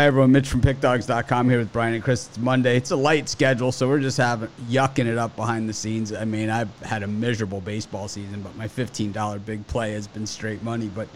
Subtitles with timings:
[0.00, 2.28] Hi everyone, Mitch from PickDogs.com here with Brian and Chris.
[2.28, 2.74] It's Monday.
[2.74, 6.10] It's a light schedule, so we're just having yucking it up behind the scenes.
[6.10, 10.26] I mean, I've had a miserable baseball season, but my $15 big play has been
[10.26, 10.88] straight money.
[10.88, 11.08] But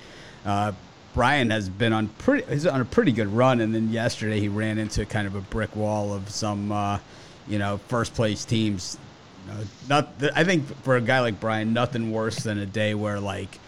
[0.45, 0.73] uh,
[1.15, 4.49] Brian has been on pretty he's on a pretty good run, and then yesterday he
[4.49, 6.99] ran into kind of a brick wall of some uh,
[7.49, 8.99] you know first place teams.
[9.49, 13.19] Know, not I think for a guy like Brian, nothing worse than a day where
[13.19, 13.59] like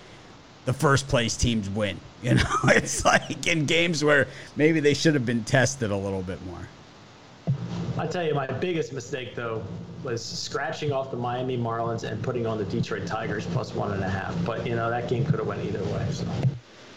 [0.66, 1.98] the first place teams win.
[2.22, 4.26] You know, it's like in games where
[4.56, 6.66] maybe they should have been tested a little bit more.
[7.98, 9.62] I tell you, my biggest mistake though
[10.02, 14.02] was scratching off the Miami Marlins and putting on the Detroit Tigers plus one and
[14.02, 14.34] a half.
[14.44, 16.06] But you know that game could have went either way.
[16.10, 16.26] So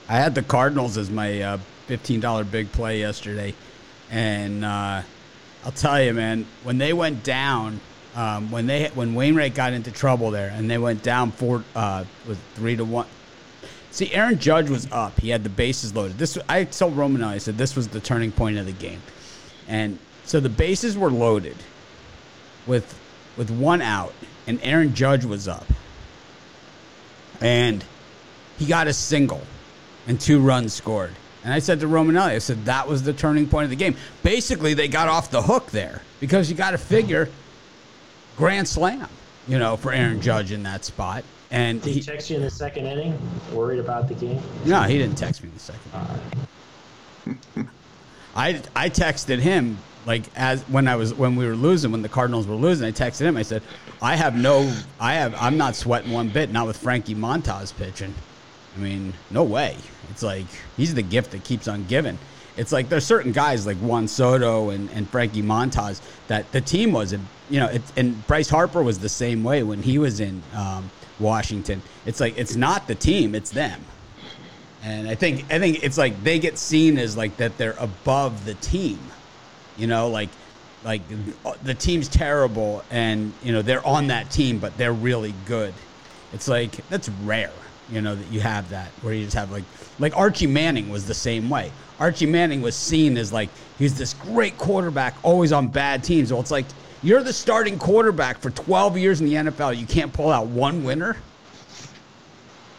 [0.07, 3.53] I had the Cardinals as my uh, fifteen dollar big play yesterday,
[4.09, 5.03] and uh,
[5.63, 7.81] I'll tell you, man, when they went down,
[8.15, 12.05] um, when they when Wainwright got into trouble there, and they went down four uh,
[12.27, 13.05] with three to one,
[13.91, 15.19] See, Aaron Judge was up.
[15.19, 16.17] He had the bases loaded.
[16.17, 19.01] This I told Roman I said this was the turning point of the game,
[19.67, 21.57] and so the bases were loaded
[22.67, 22.99] with
[23.35, 24.13] with one out,
[24.47, 25.65] and Aaron Judge was up,
[27.41, 27.83] and
[28.59, 29.41] he got a single,
[30.07, 31.11] and two runs scored.
[31.43, 33.95] And I said to Romanelli, I said that was the turning point of the game.
[34.23, 37.29] Basically, they got off the hook there because you got to figure
[38.37, 39.07] grand slam,
[39.47, 41.23] you know, for Aaron Judge in that spot.
[41.51, 43.17] And Did he, he text you in the second inning,
[43.53, 44.41] worried about the game?
[44.65, 45.91] No, he didn't text me in the second.
[48.35, 52.09] I I texted him like as when I was when we were losing when the
[52.09, 52.87] Cardinals were losing.
[52.87, 53.37] I texted him.
[53.37, 53.63] I said,
[54.01, 56.51] I have no, I have, I'm not sweating one bit.
[56.51, 58.13] Not with Frankie Montas pitching.
[58.75, 59.75] I mean, no way.
[60.09, 60.45] It's like
[60.77, 62.17] he's the gift that keeps on giving.
[62.57, 66.91] It's like there's certain guys like Juan Soto and, and Frankie Montas that the team
[66.91, 70.41] was, you know, it, and Bryce Harper was the same way when he was in.
[70.53, 70.89] Um,
[71.19, 71.81] Washington.
[72.05, 73.83] It's like it's not the team, it's them.
[74.83, 78.45] And I think I think it's like they get seen as like that they're above
[78.45, 78.99] the team.
[79.77, 80.29] You know, like
[80.83, 81.01] like
[81.63, 85.73] the team's terrible and you know they're on that team but they're really good.
[86.33, 87.51] It's like that's rare,
[87.89, 89.63] you know, that you have that where you just have like
[89.99, 91.71] like Archie Manning was the same way.
[91.99, 96.31] Archie Manning was seen as like he's this great quarterback always on bad teams.
[96.31, 96.65] Well, it's like
[97.01, 99.77] you're the starting quarterback for 12 years in the NFL.
[99.77, 101.17] You can't pull out one winner.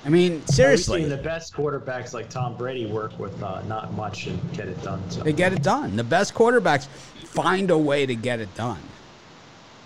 [0.05, 1.05] I mean, seriously.
[1.05, 5.03] the best quarterbacks like Tom Brady work with uh, not much and get it done.
[5.11, 5.23] So.
[5.23, 5.97] They get it done.
[5.97, 8.81] The best quarterbacks find a way to get it done.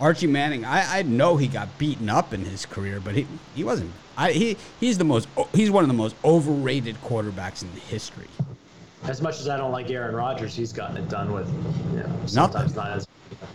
[0.00, 3.64] Archie Manning, I, I know he got beaten up in his career, but he, he
[3.64, 3.92] wasn't.
[4.16, 8.28] I, he he's the most he's one of the most overrated quarterbacks in history.
[9.04, 11.48] As much as I don't like Aaron Rodgers, he's gotten it done with
[11.92, 12.74] you know, sometimes Nothing.
[12.76, 12.90] not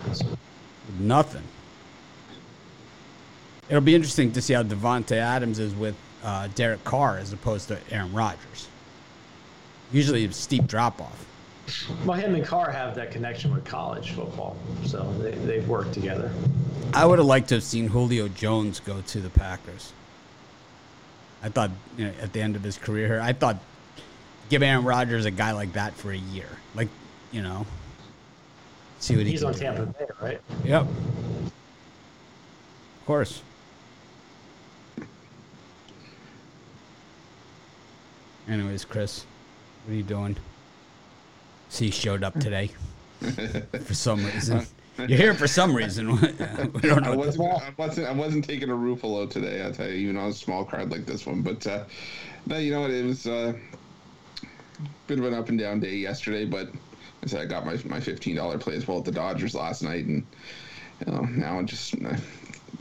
[0.09, 0.23] as.
[0.97, 1.43] Nothing.
[3.67, 7.67] It'll be interesting to see how Davante Adams is with uh, Derek Carr as opposed
[7.67, 8.67] to Aaron Rodgers.
[9.91, 11.25] Usually, a steep drop off.
[12.05, 16.31] Well, him and Carr have that connection with college football, so they, they've worked together.
[16.93, 19.93] I would have liked to have seen Julio Jones go to the Packers.
[21.43, 23.57] I thought you know, at the end of his career, I thought
[24.49, 26.89] give Aaron Rodgers a guy like that for a year, like
[27.31, 27.65] you know,
[28.99, 29.59] See what He's he on do.
[29.59, 30.41] Tampa Bay, right?
[30.65, 30.81] Yep.
[30.81, 31.53] Of
[33.05, 33.41] course.
[38.47, 39.25] Anyways, Chris,
[39.85, 40.35] what are you doing?
[41.69, 42.71] See, he showed up today
[43.83, 44.65] for some reason.
[44.97, 46.11] You're here for some reason.
[46.73, 47.13] we don't know.
[47.13, 48.07] I wasn't, I wasn't.
[48.07, 49.65] I wasn't taking a Ruffalo today.
[49.65, 51.41] I tell you, even on a small card like this one.
[51.41, 51.85] But uh,
[52.47, 52.91] no, you know what?
[52.91, 53.53] It was a uh,
[55.07, 56.69] bit of an up and down day yesterday, but
[57.23, 59.83] I said I got my my fifteen dollar play as well at the Dodgers last
[59.83, 60.25] night, and
[61.05, 62.17] you know now I just I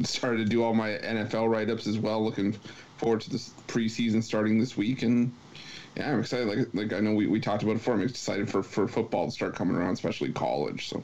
[0.03, 2.25] started to do all my NFL write ups as well.
[2.25, 2.57] Looking
[2.99, 5.33] forward to this preseason starting this week, and
[5.97, 6.47] yeah, I'm excited.
[6.47, 7.95] Like like I know we, we talked about it before.
[7.95, 10.89] I'm excited for for football to start coming around, especially college.
[10.89, 11.03] So.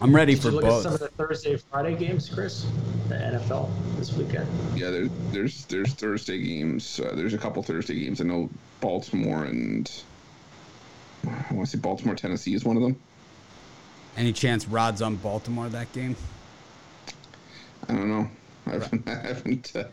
[0.00, 0.78] I'm ready Did for you look both.
[0.78, 2.66] At some of the Thursday, Friday games, Chris.
[3.08, 4.46] The NFL this weekend.
[4.76, 7.00] Yeah, there, there's there's Thursday games.
[7.00, 8.20] Uh, there's a couple Thursday games.
[8.20, 8.48] I know
[8.80, 9.90] Baltimore and
[11.26, 12.96] I want to say Baltimore, Tennessee is one of them.
[14.16, 16.16] Any chance Rod's on Baltimore that game?
[17.88, 18.30] I don't know.
[18.66, 19.08] I haven't.
[19.08, 19.84] I haven't, uh,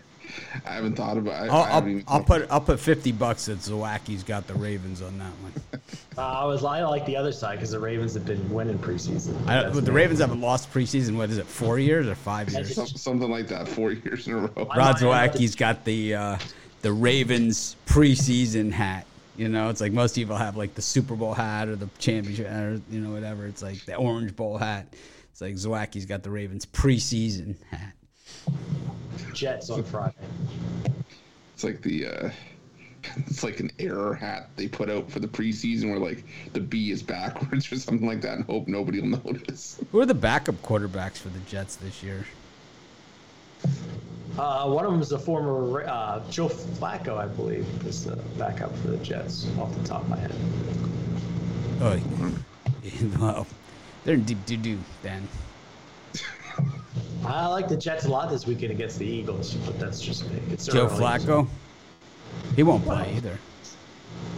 [0.65, 1.45] I haven't thought about.
[1.45, 1.51] it.
[1.51, 5.31] I'll, I'll, I'll put I'll put fifty bucks that Zawacki's got the Ravens on that
[5.41, 5.53] one.
[6.17, 9.47] uh, I was I like the other side because the Ravens have been winning preseason.
[9.47, 11.15] I, the Ravens haven't lost preseason.
[11.15, 11.45] What is it?
[11.45, 12.75] Four years or five years?
[12.99, 13.67] Something like that.
[13.67, 14.69] Four years in a row.
[14.75, 16.37] Rod Zawacki's got the uh,
[16.81, 19.05] the Ravens preseason hat.
[19.37, 22.47] You know, it's like most people have like the Super Bowl hat or the championship
[22.47, 23.45] or you know whatever.
[23.45, 24.93] It's like the Orange Bowl hat.
[25.31, 27.93] It's like Zawacki's got the Ravens preseason hat.
[29.33, 30.15] Jets on Friday.
[31.53, 32.29] It's like the uh,
[33.17, 36.23] it's like an error hat they put out for the preseason where like
[36.53, 39.81] the B is backwards or something like that and hope nobody will notice.
[39.91, 42.25] Who are the backup quarterbacks for the Jets this year?
[44.37, 48.75] Uh, one of them is a former uh, Joe Flacco, I believe, is the backup
[48.77, 50.35] for the Jets off the top of my head.
[51.81, 51.99] Oh,
[53.19, 53.47] well,
[54.03, 55.27] they're in deep doo doo, Dan.
[57.25, 60.39] I like the Jets a lot this weekend against the Eagles, but that's just me.
[60.51, 60.99] It's Joe early.
[60.99, 61.47] Flacco,
[62.55, 63.39] he won't play either.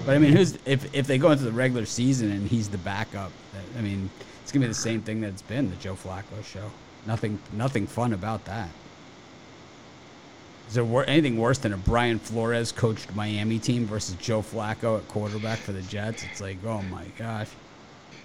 [0.05, 2.77] But I mean, who's if if they go into the regular season and he's the
[2.77, 3.31] backup?
[3.77, 4.09] I mean,
[4.43, 6.71] it's gonna be the same thing that it's been the Joe Flacco show.
[7.05, 8.69] Nothing, nothing fun about that.
[10.67, 14.97] Is there wor- anything worse than a Brian Flores coached Miami team versus Joe Flacco
[14.97, 16.23] at quarterback for the Jets?
[16.29, 17.47] It's like, oh my gosh.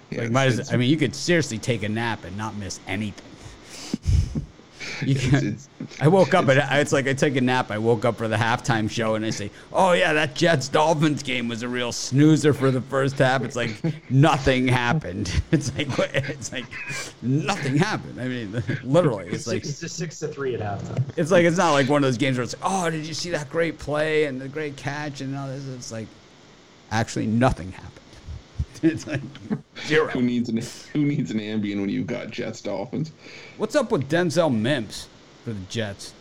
[0.09, 3.25] Yeah, Like, as, I mean, you could seriously take a nap and not miss anything.
[5.01, 5.69] you it's- can it's-
[5.99, 7.69] I woke up and it's like I took a nap.
[7.69, 11.21] I woke up for the halftime show and I say, "Oh yeah, that Jets Dolphins
[11.23, 13.75] game was a real snoozer for the first half." It's like
[14.09, 15.29] nothing happened.
[15.51, 16.65] It's like it's like
[17.21, 18.19] nothing happened.
[18.19, 21.03] I mean, literally, it's like six to six to three at halftime.
[21.17, 23.13] it's like it's not like one of those games where it's like, "Oh, did you
[23.13, 26.07] see that great play and the great catch and all this?" It's like
[26.91, 27.91] actually nothing happened.
[28.83, 29.21] It's like
[29.87, 30.07] zero.
[30.09, 33.13] who needs an who needs an Ambien when you've got Jets Dolphins?
[33.57, 35.07] What's up with Denzel Mims
[35.45, 36.13] for the Jets?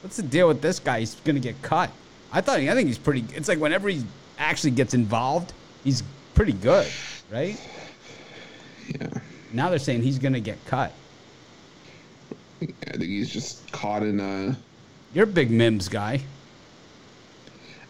[0.00, 1.00] What's the deal with this guy?
[1.00, 1.90] He's gonna get cut.
[2.32, 3.24] I thought I think he's pretty.
[3.34, 4.04] It's like whenever he
[4.38, 5.52] actually gets involved,
[5.82, 6.04] he's
[6.34, 6.86] pretty good,
[7.32, 7.60] right?
[8.88, 9.08] Yeah,
[9.52, 10.92] Now they're saying he's gonna get cut.
[12.62, 14.56] I think he's just caught in a.
[15.14, 16.20] You're a big Mims guy.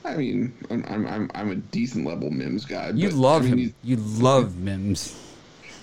[0.07, 2.91] I mean, I'm I'm I'm, I'm a decent level Mims guy.
[2.91, 3.75] You but, love I mean, him.
[3.83, 5.23] You love Mims.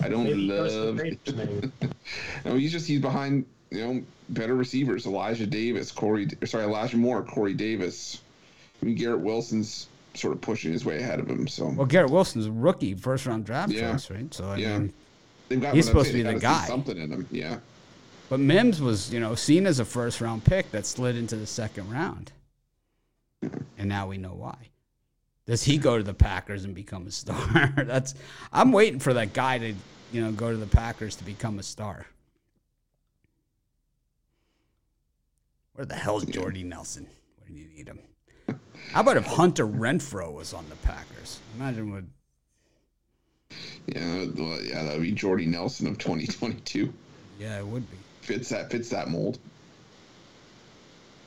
[0.02, 0.98] I don't Maybe he goes to the love.
[0.98, 1.70] Raiders.
[2.44, 5.06] No, he's just he's behind you know better receivers.
[5.06, 8.20] Elijah Davis, Corey, or sorry, Elijah Moore, Corey Davis.
[8.82, 11.46] I mean, Garrett Wilson's sort of pushing his way ahead of him.
[11.48, 13.92] So Well, Garrett Wilson's a rookie, first round draft Yeah.
[13.92, 14.32] choice, right?
[14.34, 14.78] So I Yeah.
[14.78, 15.74] mean, got.
[15.74, 16.66] He's supposed to be the guy.
[16.66, 17.58] Something in him, yeah.
[18.28, 21.46] but Mims was you know seen as a first round pick that slid into the
[21.46, 22.32] second round,
[23.78, 24.56] and now we know why.
[25.46, 27.72] Does he go to the Packers and become a star?
[27.76, 28.14] That's
[28.52, 29.74] I'm waiting for that guy to
[30.12, 32.06] you know go to the Packers to become a star.
[35.74, 37.06] Where the hell's Jordy Nelson?
[37.38, 37.98] Where do you need him?
[38.92, 41.40] How about if Hunter Renfrow was on the Packers?
[41.56, 42.04] Imagine what.
[43.86, 46.92] Yeah, well, yeah, that would be Jordy Nelson of 2022.
[47.38, 47.96] Yeah, it would be.
[48.20, 49.38] Fits that fits that mold.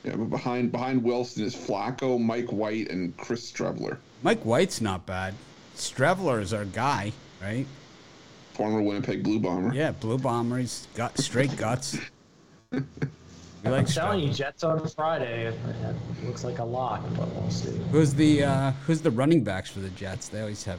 [0.04, 5.06] Yeah, but behind behind Wilson is Flacco, Mike White, and Chris Streveler, Mike White's not
[5.06, 5.34] bad.
[5.76, 7.12] Streveler is our guy,
[7.42, 7.66] right?
[8.58, 9.72] former Winnipeg Blue Bomber.
[9.72, 10.58] Yeah, Blue Bomber.
[10.58, 11.96] He's got straight guts.
[13.64, 15.46] We like I'm telling you, Jets on Friday.
[15.46, 15.56] It
[16.24, 17.76] looks like a lock, but we'll see.
[17.90, 20.28] Who's the uh, who's the running backs for the Jets?
[20.28, 20.78] They always have.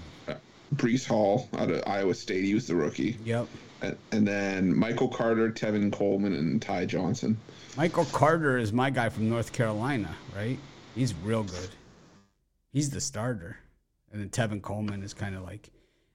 [0.76, 2.46] Breece Hall out of Iowa State.
[2.46, 3.18] He was the rookie.
[3.26, 3.50] Yep.
[3.82, 7.38] And, and then Michael Carter, Tevin Coleman, and Ty Johnson.
[7.78, 10.58] Michael Carter is my guy from North Carolina, right?
[10.96, 11.70] He's real good.
[12.72, 13.58] He's the starter,
[14.12, 15.70] and then Tevin Coleman is kind of like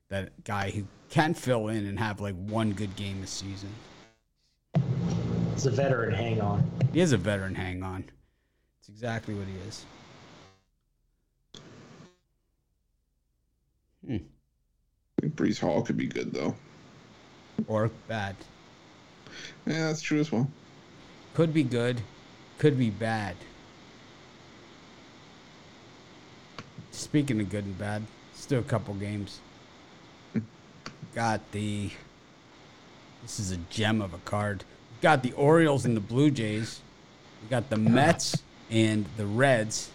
[0.09, 3.71] that guy who can fill in and have like one good game a season.
[5.53, 6.15] It's a veteran.
[6.15, 6.71] Hang on.
[6.93, 7.55] He is a veteran.
[7.55, 8.05] Hang on.
[8.81, 9.87] It's exactly what he is.
[14.07, 14.17] Hmm.
[14.17, 16.55] I think Breece Hall could be good though.
[17.67, 18.37] Or bad.
[19.67, 20.51] Yeah, that's true as well.
[21.35, 22.01] Could be good,
[22.59, 23.37] could be bad.
[26.91, 28.03] Speaking of good and bad,
[28.35, 29.41] still a couple games.
[31.15, 31.91] Got the.
[33.23, 34.65] This is a gem of a card.
[35.01, 36.81] Got the Orioles and the Blue Jays.
[37.43, 39.91] We got the Mets and the Reds.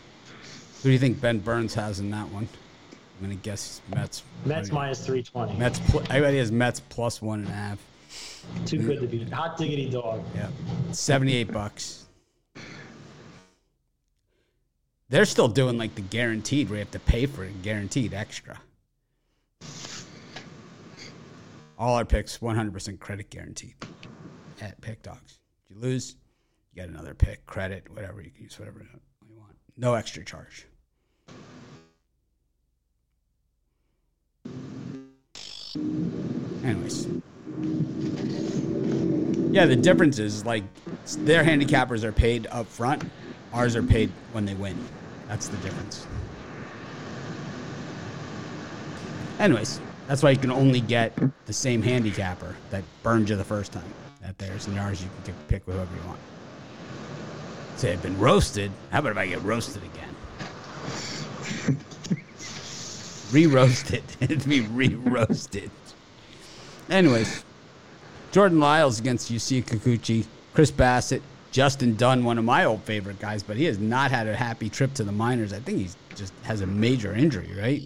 [0.77, 2.47] Who do you think Ben Burns has in that one?
[3.19, 4.23] I'm gonna guess Mets.
[4.45, 5.59] Mets minus 320.
[5.59, 5.79] Mets.
[5.91, 7.79] Pl- he has Mets plus one and a half.
[8.65, 10.23] Too good to be hot diggity dog.
[10.33, 10.47] Yeah.
[10.93, 12.05] 78 bucks.
[15.09, 18.57] They're still doing like the guaranteed where you have to pay for it, guaranteed extra.
[21.77, 23.73] All our picks 100% credit guaranteed
[24.61, 25.39] at Pick Dogs.
[25.65, 26.15] If you lose,
[26.71, 29.55] you get another pick, credit, whatever you can use, whatever you want.
[29.77, 30.67] No extra charge.
[35.75, 37.07] Anyways.
[39.51, 40.63] Yeah, the difference is like
[41.19, 43.03] their handicappers are paid up front,
[43.53, 44.77] ours are paid when they win.
[45.27, 46.07] That's the difference.
[49.39, 53.71] Anyways, that's why you can only get the same handicapper that burned you the first
[53.71, 56.19] time at theirs, and ours you can pick whoever you want.
[57.75, 58.71] Say I've been roasted.
[58.91, 61.77] How about if I get roasted again?
[63.31, 64.03] re-roasted.
[64.21, 65.71] It'd be re-roasted.
[66.89, 67.43] Anyways,
[68.31, 71.21] Jordan Lyles against Yusei Kikuchi, Chris Bassitt,
[71.51, 74.69] Justin Dunn, one of my old favorite guys, but he has not had a happy
[74.69, 75.51] trip to the minors.
[75.53, 77.81] I think he just has a major injury, right?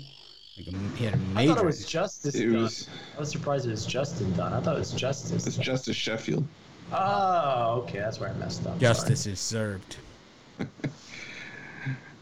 [0.57, 2.61] Like a, he had a I thought it was Justice It Dunn.
[2.63, 4.53] was- I was surprised it was Justin Dunn.
[4.53, 5.47] I thought it was Justice.
[5.47, 6.45] It's Justus Sheffield.
[6.91, 8.77] Oh, okay, that's where I messed up.
[8.79, 9.95] Justice is served.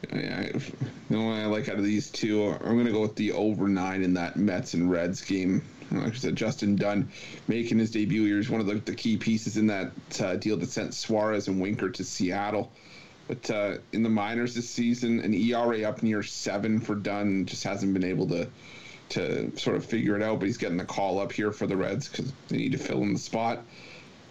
[0.10, 0.62] The
[1.10, 4.13] one I like out of these two, I'm gonna go with the over nine in
[4.15, 5.63] that Mets and Reds game.
[5.91, 7.12] Like I said, Justin Dunn
[7.48, 9.91] making his debut here is one of the, the key pieces in that
[10.22, 12.72] uh, deal that sent Suarez and Winker to Seattle.
[13.27, 17.63] But uh, in the minors this season, an ERA up near seven for Dunn just
[17.63, 18.48] hasn't been able to
[19.10, 20.39] to sort of figure it out.
[20.39, 23.01] But he's getting the call up here for the Reds because they need to fill
[23.03, 23.63] in the spot.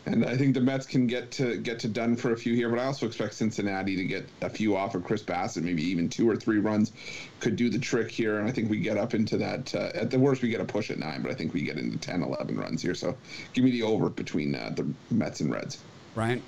[0.07, 2.71] And I think the Mets can get to get to done for a few here,
[2.71, 6.09] but I also expect Cincinnati to get a few off of Chris Bassitt, maybe even
[6.09, 6.93] two or three runs
[7.39, 8.39] could do the trick here.
[8.39, 9.75] And I think we get up into that.
[9.75, 11.77] Uh, at the worst, we get a push at nine, but I think we get
[11.77, 12.95] into 10, 11 runs here.
[12.95, 13.17] So
[13.53, 15.79] give me the over between uh, the Mets and Reds.
[16.15, 16.43] Brian?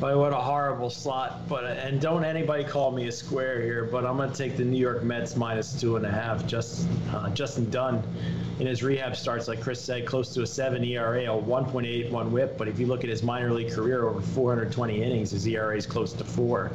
[0.00, 1.46] Boy, what a horrible slot!
[1.46, 3.84] But and don't anybody call me a square here.
[3.84, 6.46] But I'm gonna take the New York Mets minus two and a half.
[6.46, 8.02] Just uh, Justin Dunn
[8.60, 12.56] in his rehab starts, like Chris said, close to a seven ERA, a 1.81 WHIP.
[12.56, 15.86] But if you look at his minor league career over 420 innings, his ERA is
[15.86, 16.70] close to four.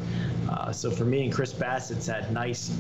[0.49, 2.77] Uh, so for me and Chris Bassitt's had nice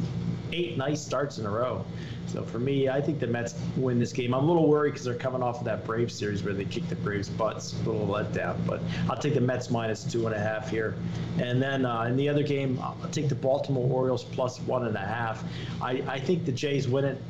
[0.53, 1.83] eight nice starts in a row.
[2.27, 4.33] So for me, I think the Mets win this game.
[4.33, 6.89] I'm a little worried because they're coming off of that Braves series where they kicked
[6.89, 7.73] the Braves' butts.
[7.73, 10.95] A little letdown, but I'll take the Mets minus two and a half here.
[11.39, 14.95] And then uh, in the other game, I'll take the Baltimore Orioles plus one and
[14.95, 15.43] a half.
[15.81, 17.21] I, I think the Jays win it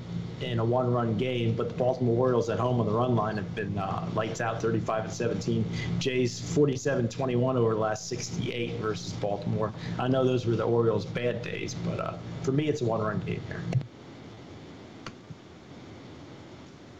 [0.42, 3.56] in a one-run game, but the Baltimore Orioles at home on the run line have
[3.56, 5.66] been uh, lights out, 35 and 17.
[6.00, 9.74] Jays 47-21 over the last 68 versus Baltimore.
[9.98, 13.20] I know those were the Orioles' bad days, but uh, for me, it's a one-run
[13.22, 13.62] game here.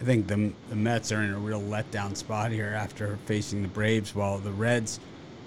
[0.02, 3.68] I think the, the Mets are in a real letdown spot here after facing the
[3.68, 5.00] Braves, while the Reds,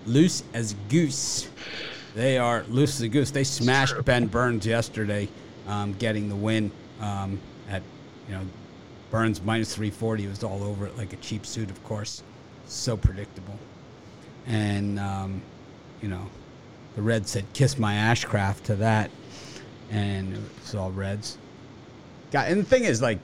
[0.06, 1.48] loose as goose,
[2.14, 3.30] they are loose as a goose.
[3.30, 5.28] They smashed Ben Burns yesterday,
[5.66, 7.38] um, getting the win um,
[7.68, 7.82] at,
[8.28, 8.42] you know,
[9.10, 12.22] Burns minus 340 was all over it like a cheap suit, of course.
[12.66, 13.58] So predictable.
[14.46, 15.42] And, um,
[16.02, 16.28] you know,
[16.96, 19.10] the Reds said, kiss my Ashcraft to that.
[19.90, 21.38] And it was all Reds.
[22.30, 23.20] God, and the thing is, like,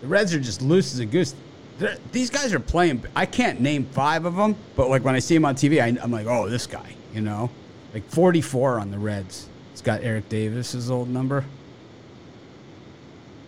[0.00, 1.34] the Reds are just loose as a goose.
[1.78, 3.04] They're, these guys are playing.
[3.14, 6.02] I can't name five of them, but like when I see them on TV, I,
[6.02, 7.50] I'm like, oh, this guy, you know,
[7.94, 9.48] like 44 on the Reds.
[9.72, 11.44] It's got Eric Davis's old number,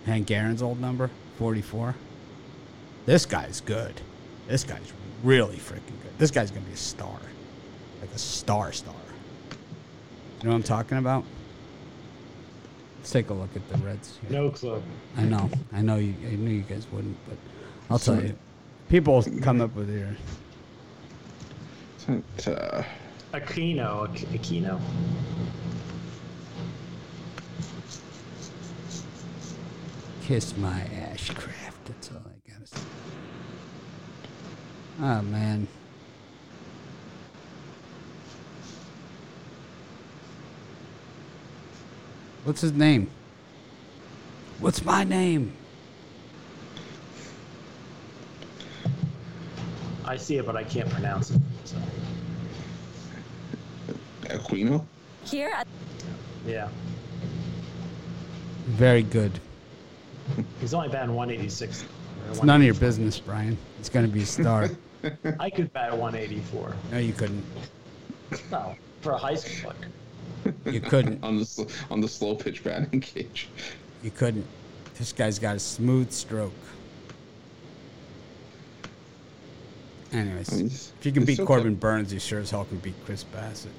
[0.07, 1.95] Hank Aaron's old number, 44.
[3.05, 4.01] This guy's good.
[4.49, 4.93] This guy's
[5.23, 6.19] really freaking good.
[6.19, 7.19] This guy's gonna be a star,
[8.01, 8.95] like a star star.
[10.41, 11.25] You know what I'm talking about?
[13.03, 14.17] Let's take a look at the Reds.
[14.23, 14.31] here.
[14.41, 14.81] No clue.
[15.17, 16.15] I know, I know you.
[16.25, 17.37] I knew you guys wouldn't, but
[17.91, 18.37] I'll tell you.
[18.89, 20.17] People come up with their.
[22.07, 22.83] But, uh,
[23.35, 24.81] Aquino, Aqu- Aquino.
[30.23, 30.81] Kiss my
[31.13, 31.73] Ashcraft.
[31.87, 32.81] That's all I gotta say.
[35.01, 35.67] Oh man.
[42.45, 43.09] What's his name?
[44.59, 45.53] What's my name?
[50.05, 51.41] I see it, but I can't pronounce it.
[51.65, 51.77] So,
[54.25, 54.85] Aquino?
[55.25, 55.69] Here at
[56.45, 56.69] yeah,
[58.67, 59.39] Very good.
[60.61, 61.85] he's only batting 186.
[62.31, 63.57] It's none of your business, Brian.
[63.79, 64.71] It's gonna be a star.
[65.39, 66.75] I could bat 184.
[66.91, 67.45] no, you couldn't.
[68.51, 69.91] No, for a high school player.
[70.65, 71.23] You couldn't.
[71.25, 73.49] on the on the slow pitch batting cage.
[74.03, 74.47] You couldn't.
[74.95, 76.53] This guy's got a smooth stroke.
[80.13, 82.95] Anyways, I mean, if you can beat Corbin Burnes, you sure as hell can beat
[83.05, 83.73] Chris Bassitt.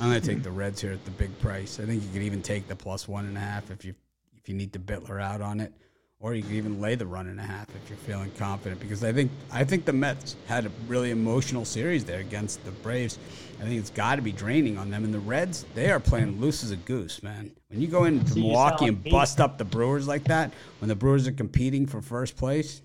[0.00, 1.78] I'm gonna take the Reds here at the big price.
[1.80, 3.94] I think you could even take the plus one and a half if you
[4.36, 5.72] if you need to Bittler out on it,
[6.20, 8.80] or you could even lay the run and a half if you're feeling confident.
[8.80, 12.70] Because I think I think the Mets had a really emotional series there against the
[12.70, 13.18] Braves.
[13.60, 15.04] I think it's got to be draining on them.
[15.04, 17.52] And the Reds, they are playing loose as a goose, man.
[17.68, 20.96] When you go into you Milwaukee and bust up the Brewers like that, when the
[20.96, 22.82] Brewers are competing for first place,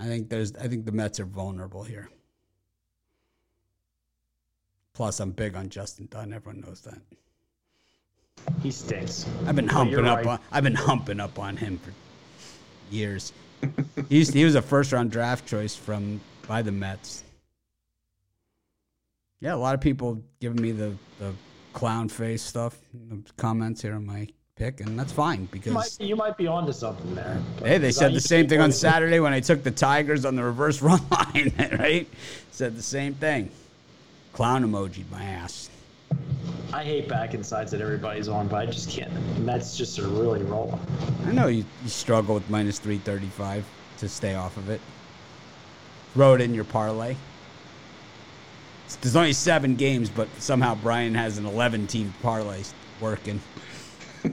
[0.00, 2.08] I think there's I think the Mets are vulnerable here.
[4.94, 6.32] Plus, I'm big on Justin Dunn.
[6.32, 7.00] Everyone knows that.
[8.62, 9.26] He stinks.
[9.46, 10.26] I've been humping up right.
[10.26, 11.92] on I've been humping up on him for
[12.90, 13.32] years.
[14.08, 17.24] He's, he was a first round draft choice from by the Mets.
[19.40, 21.32] Yeah, a lot of people giving me the, the
[21.72, 25.96] clown face stuff, the comments here on my pick, and that's fine You because might,
[26.00, 27.40] you might be onto something there.
[27.64, 30.44] hey, they said the same thing on Saturday when I took the Tigers on the
[30.44, 32.08] reverse run line, right?
[32.52, 33.50] Said the same thing.
[34.32, 35.68] Clown emoji my ass.
[36.72, 39.12] I hate back insides that everybody's on, but I just can't.
[39.12, 40.80] And that's just a really roll.
[41.26, 43.64] I know you, you struggle with minus 335
[43.98, 44.80] to stay off of it.
[46.14, 47.14] Throw it in your parlay.
[49.00, 52.62] There's only seven games, but somehow Brian has an 11 team parlay
[53.00, 53.40] working.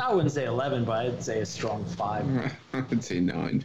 [0.00, 2.54] I wouldn't say 11, but I'd say a strong five.
[2.72, 3.64] I'd say nine.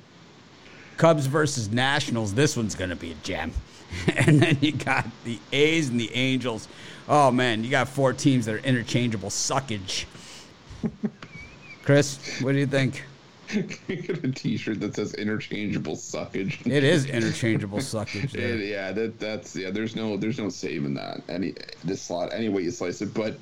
[0.98, 2.34] Cubs versus Nationals.
[2.34, 3.52] This one's going to be a gem.
[4.16, 6.68] and then you got the A's and the Angels.
[7.08, 10.06] Oh, man, you got four teams that are interchangeable suckage.
[11.84, 13.04] Chris, what do you think?
[13.88, 16.66] Get a T-shirt that says interchangeable suckage.
[16.66, 18.34] It is interchangeable suckage.
[18.36, 19.72] It- yeah, that that's yeah.
[19.72, 23.14] There's no there's no saving that any this slot any way you slice it.
[23.14, 23.38] But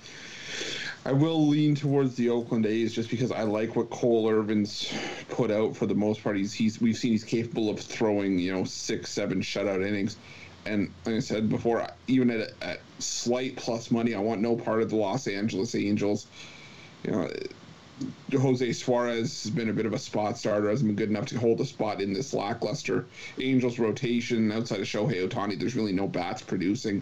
[1.06, 4.92] I will lean towards the Oakland A's just because I like what Cole Irvin's
[5.30, 6.38] put out for the most part.
[6.38, 10.18] He's he's we've seen he's capable of throwing you know six seven shutout innings.
[10.66, 14.82] And like I said before, even at, at slight plus money, I want no part
[14.82, 16.28] of the Los Angeles Angels.
[17.04, 17.30] You know,
[18.32, 21.40] Jose Suarez has been a bit of a spot starter, hasn't been good enough to
[21.40, 23.06] hold a spot in this lackluster
[23.40, 24.52] Angels rotation.
[24.52, 27.02] Outside of Shohei Ohtani, there's really no bats producing.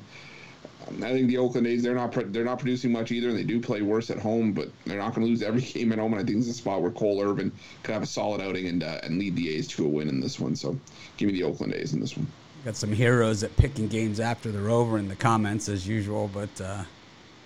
[0.87, 3.43] Um, I think the Oakland A's they're not they're not producing much either, and they
[3.43, 6.13] do play worse at home, but they're not going to lose every game at home.
[6.13, 7.51] And I think this is a spot where Cole Irvin
[7.83, 10.19] could have a solid outing and uh, and lead the A's to a win in
[10.19, 10.55] this one.
[10.55, 10.77] So
[11.17, 12.27] give me the Oakland A's in this one.
[12.67, 16.49] Got some heroes at picking games after they're over in the comments as usual, but
[16.59, 16.83] uh,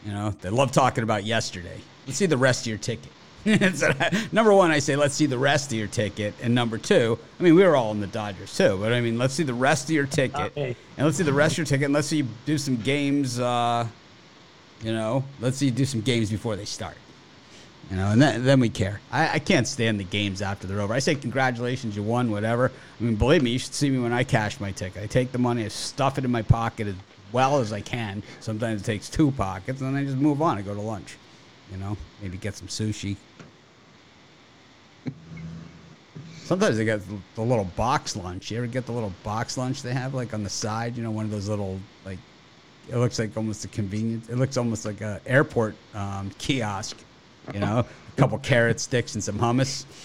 [0.04, 1.80] you know they love talking about yesterday.
[2.08, 3.12] Let's see the rest of your ticket.
[4.34, 7.44] Number one, I say let's see the rest of your ticket, and number two, I
[7.44, 9.90] mean we were all in the Dodgers too, but I mean let's see the rest
[9.90, 10.76] of your ticket, Okay.
[10.98, 13.40] and let's see the rest of your ticket, and let's see you do some games.
[13.40, 13.86] Uh,
[14.82, 16.98] you know, let's see you do some games before they start.
[17.90, 19.02] You know, and then, then we care.
[19.12, 20.94] I, I can't stand the games after they're over.
[20.94, 22.72] I say congratulations, you won, whatever.
[23.00, 25.04] I mean, believe me, you should see me when I cash my ticket.
[25.04, 26.96] I take the money, I stuff it in my pocket as
[27.34, 28.24] well as I can.
[28.40, 30.58] Sometimes it takes two pockets, and then I just move on.
[30.58, 31.18] I go to lunch.
[31.72, 33.16] You know, maybe get some sushi.
[36.44, 37.02] Sometimes they get
[37.36, 38.52] the little box lunch.
[38.52, 40.98] You ever get the little box lunch they have like on the side?
[40.98, 42.20] You know, one of those little like
[42.90, 44.28] it looks like almost a convenience.
[44.28, 46.98] It looks almost like a airport um, kiosk.
[47.54, 49.86] You know, a couple carrot sticks and some hummus.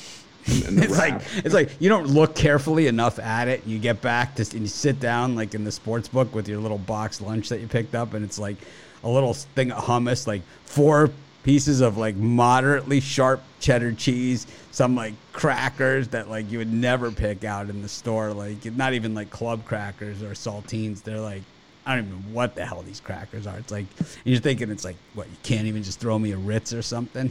[0.48, 3.66] It's like it's like you don't look carefully enough at it.
[3.66, 6.60] You get back to and you sit down like in the sports book with your
[6.60, 8.56] little box lunch that you picked up, and it's like
[9.02, 11.10] a little thing of hummus, like four
[11.42, 17.10] pieces of like moderately sharp cheddar cheese, some like crackers that like you would never
[17.10, 21.02] pick out in the store, like not even like club crackers or saltines.
[21.02, 21.42] They're like
[21.86, 23.56] I don't even know what the hell these crackers are.
[23.58, 23.86] It's like
[24.24, 27.30] you're thinking it's like what you can't even just throw me a Ritz or something.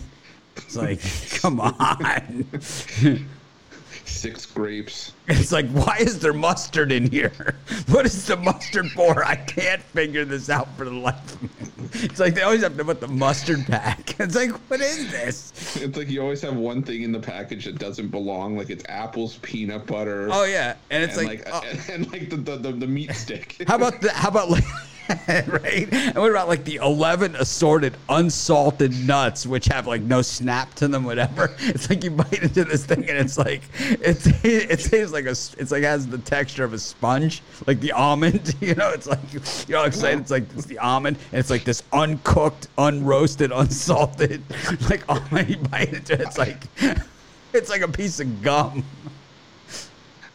[0.55, 1.01] It's like,
[1.41, 2.45] come on.
[4.05, 5.13] Six grapes.
[5.27, 7.55] It's like, why is there mustard in here?
[7.89, 9.23] What is the mustard for?
[9.23, 11.49] I can't figure this out for the life of me.
[12.03, 14.15] It's like they always have to put the mustard pack.
[14.19, 15.75] It's like, what is this?
[15.75, 18.83] It's like you always have one thing in the package that doesn't belong, like it's
[18.89, 20.29] apples, peanut butter.
[20.31, 22.71] Oh yeah, and it's and like, like, oh, uh, and, and like the, the, the,
[22.71, 23.63] the meat stick.
[23.67, 24.63] how about the, how about like,
[25.47, 25.87] right?
[25.91, 30.87] And what about like the eleven assorted unsalted nuts, which have like no snap to
[30.87, 31.55] them, whatever?
[31.75, 35.31] It's like you bite into this thing and it's like it's it tastes like a
[35.31, 38.55] it's like has the texture of a sponge, like the almond.
[38.61, 39.19] You know, it's like
[39.67, 40.19] you're all excited.
[40.21, 44.41] It's like it's the almond, and it's like this uncooked, unroasted, unsalted,
[44.89, 45.49] like almond.
[45.49, 46.63] You bite into it, it's like
[47.53, 48.83] it's like a piece of gum.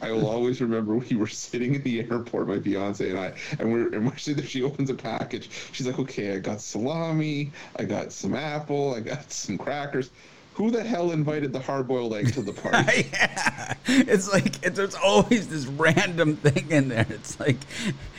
[0.02, 3.72] I will always remember we were sitting in the airport, my fiance and I, and
[3.72, 4.46] we're and we're sitting there.
[4.46, 5.50] She opens a package.
[5.72, 10.10] She's like, "Okay, I got salami, I got some apple, I got some crackers."
[10.54, 13.08] Who the hell invited the hard-boiled egg to the party?
[13.12, 17.06] yeah, it's like it's, there's always this random thing in there.
[17.08, 17.56] It's like,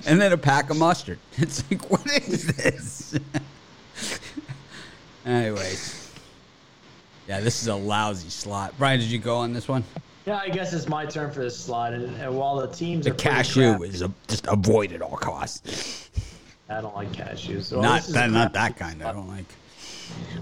[0.08, 1.20] and then a pack of mustard.
[1.38, 3.20] It's like, what is this?
[5.26, 6.12] Anyways,
[7.28, 8.74] yeah, this is a lousy slot.
[8.78, 9.84] Brian, did you go on this one?
[10.26, 11.94] Yeah, I guess it's my turn for this slide.
[11.94, 15.18] And, and while the teams The are cashew crap- is a, just avoid at all
[15.18, 16.10] costs.
[16.70, 17.72] I don't like cashews.
[17.72, 19.04] Well, not that, not that kind.
[19.04, 19.46] I don't like.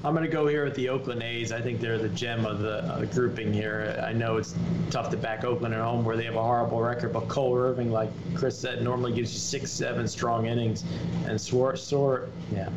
[0.03, 1.51] I'm going to go here with the Oakland A's.
[1.51, 4.03] I think they're the gem of the, uh, grouping here.
[4.03, 4.55] I know it's
[4.89, 7.91] tough to back Oakland at home where they have a horrible record, but Cole Irving,
[7.91, 10.83] like Chris said, normally gives you six, seven strong innings.
[11.25, 12.69] And Suar, Suar, yeah,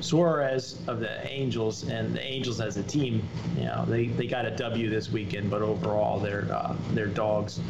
[0.00, 4.46] Suarez of the Angels and the Angels as a team, you know, they, they got
[4.46, 7.60] a W this weekend, but overall they're uh, they're dogs.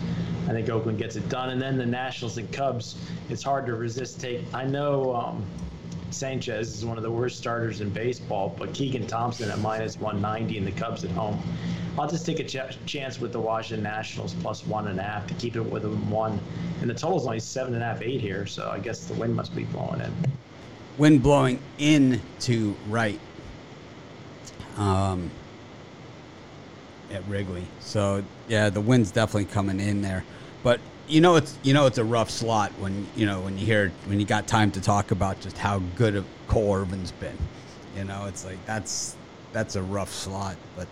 [0.47, 1.51] I think Oakland gets it done.
[1.51, 2.97] And then the Nationals and Cubs,
[3.29, 4.21] it's hard to resist.
[4.21, 5.15] Take I know.
[5.15, 5.45] Um,
[6.11, 10.57] Sanchez is one of the worst starters in baseball, but Keegan Thompson at minus 190
[10.57, 11.39] and the Cubs at home.
[11.99, 15.27] I'll just take a ch- chance with the Washington Nationals plus one and a half
[15.27, 16.41] to keep it within one.
[16.81, 19.35] And the total's only seven and a half, eight here, so I guess the wind
[19.35, 20.13] must be blowing in.
[20.99, 23.21] Wind blowing in to right.
[24.77, 25.31] Um,
[27.13, 27.65] at Wrigley.
[27.81, 30.25] So yeah, the wind's definitely coming in there.
[30.63, 33.65] But you know it's you know it's a rough slot when you know when you
[33.65, 37.37] hear when you got time to talk about just how good Irvin's been.
[37.97, 39.17] You know, it's like that's
[39.53, 40.57] that's a rough slot.
[40.77, 40.87] But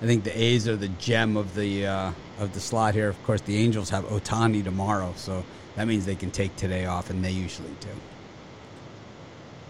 [0.00, 3.08] I think the A's are the gem of the uh, of the slot here.
[3.08, 5.44] Of course, the Angels have Ohtani tomorrow, so
[5.76, 7.88] that means they can take today off, and they usually do.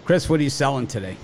[0.05, 1.17] Chris, what are you selling today?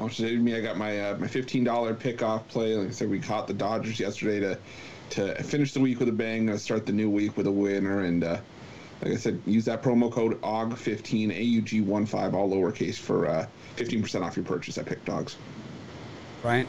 [0.00, 0.54] Much did me?
[0.56, 2.74] I got my uh, my fifteen dollar pick off play.
[2.74, 4.58] Like I said, we caught the Dodgers yesterday to
[5.10, 6.48] to finish the week with a bang.
[6.48, 8.38] Uh, start the new week with a winner, and uh,
[9.02, 14.24] like I said, use that promo code AUG15 AUG15 all lowercase for uh, fifteen percent
[14.24, 15.36] off your purchase at Pick Dogs.
[16.42, 16.66] Brian.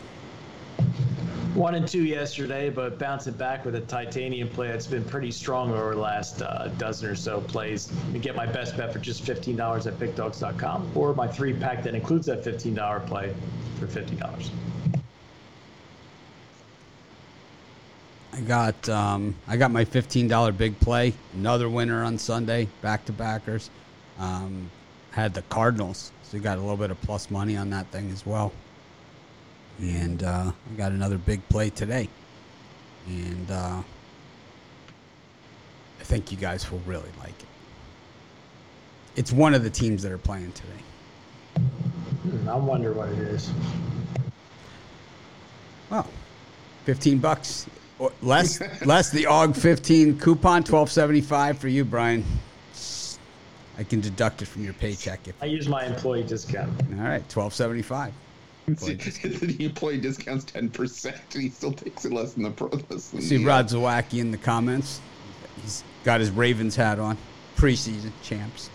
[1.57, 5.71] One and two yesterday, but bouncing back with a titanium play that's been pretty strong
[5.71, 7.91] over the last uh, dozen or so plays.
[8.13, 11.95] You get my best bet for just $15 at pickdogs.com or my three pack that
[11.95, 13.33] includes that $15 play
[13.79, 14.51] for $50.
[18.33, 21.15] I got um, I got my fifteen dollar big play.
[21.33, 23.71] Another winner on Sunday, back to backers.
[24.19, 24.69] Um,
[25.09, 28.11] had the Cardinals, so you got a little bit of plus money on that thing
[28.11, 28.53] as well.
[29.79, 32.09] And uh, I got another big play today,
[33.07, 33.81] and uh,
[35.99, 37.47] I think you guys will really like it.
[39.15, 41.63] It's one of the teams that are playing today.
[42.23, 43.51] Hmm, I wonder what it is.
[45.91, 46.07] Well,
[46.85, 47.67] fifteen bucks
[47.99, 52.25] or less less the AUG fifteen coupon twelve seventy five for you, Brian.
[53.77, 56.71] I can deduct it from your paycheck if I use my employee discount.
[56.93, 58.11] all right, twelve seventy five.
[58.75, 62.67] the employee discounts ten percent, and he still takes it less than the pro.
[62.89, 64.99] Less than See the, Rod Zawacki in the comments.
[65.61, 67.17] He's got his Ravens hat on.
[67.55, 68.69] Preseason champs.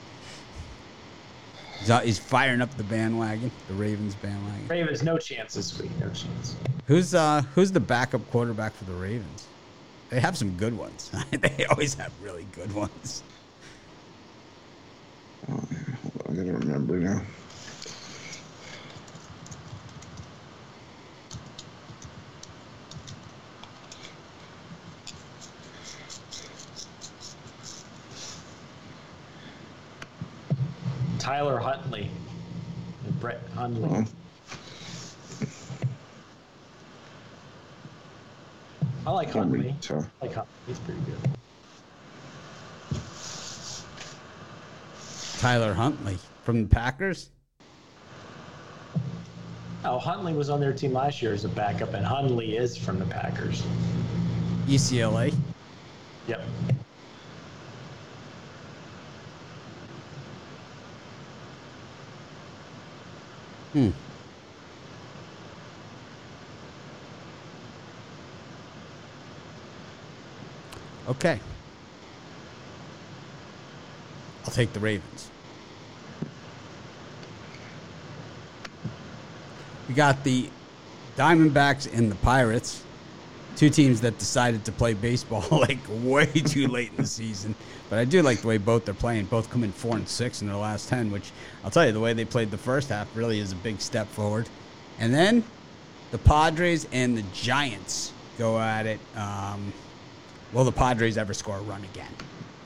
[1.78, 4.66] He's, out- he's firing up the bandwagon, the Ravens bandwagon.
[4.68, 5.90] Ravens, no chance this week.
[6.00, 6.57] No chance.
[6.87, 9.46] Who's uh who's the backup quarterback for the Ravens?
[10.09, 11.11] They have some good ones.
[11.31, 13.22] they always have really good ones.
[15.50, 15.78] Oh, yeah,
[16.31, 17.22] I gotta remember now.
[31.22, 32.11] Tyler Huntley.
[33.04, 33.88] And Brett Hundley.
[39.06, 39.76] Oh, I like Huntley.
[39.88, 40.46] I like Huntley.
[40.66, 41.16] He's pretty good.
[45.38, 47.30] Tyler Huntley from the Packers.
[49.85, 52.98] Oh, Huntley was on their team last year as a backup, and Hundley is from
[52.98, 53.62] the Packers.
[54.66, 55.32] UCLA.
[56.26, 56.44] Yep.
[63.72, 63.90] Hmm.
[71.08, 71.40] Okay.
[74.44, 75.30] I'll take the Ravens.
[79.88, 80.50] We got the
[81.16, 82.82] Diamondbacks and the Pirates,
[83.62, 87.55] two teams that decided to play baseball like way too late in the season.
[87.88, 89.27] But I do like the way both they're playing.
[89.27, 91.31] Both come in four and six in their last ten, which
[91.62, 94.09] I'll tell you the way they played the first half really is a big step
[94.09, 94.48] forward.
[94.98, 95.44] And then
[96.11, 98.98] the Padres and the Giants go at it.
[99.14, 99.72] Um,
[100.53, 102.11] will the Padres ever score a run again?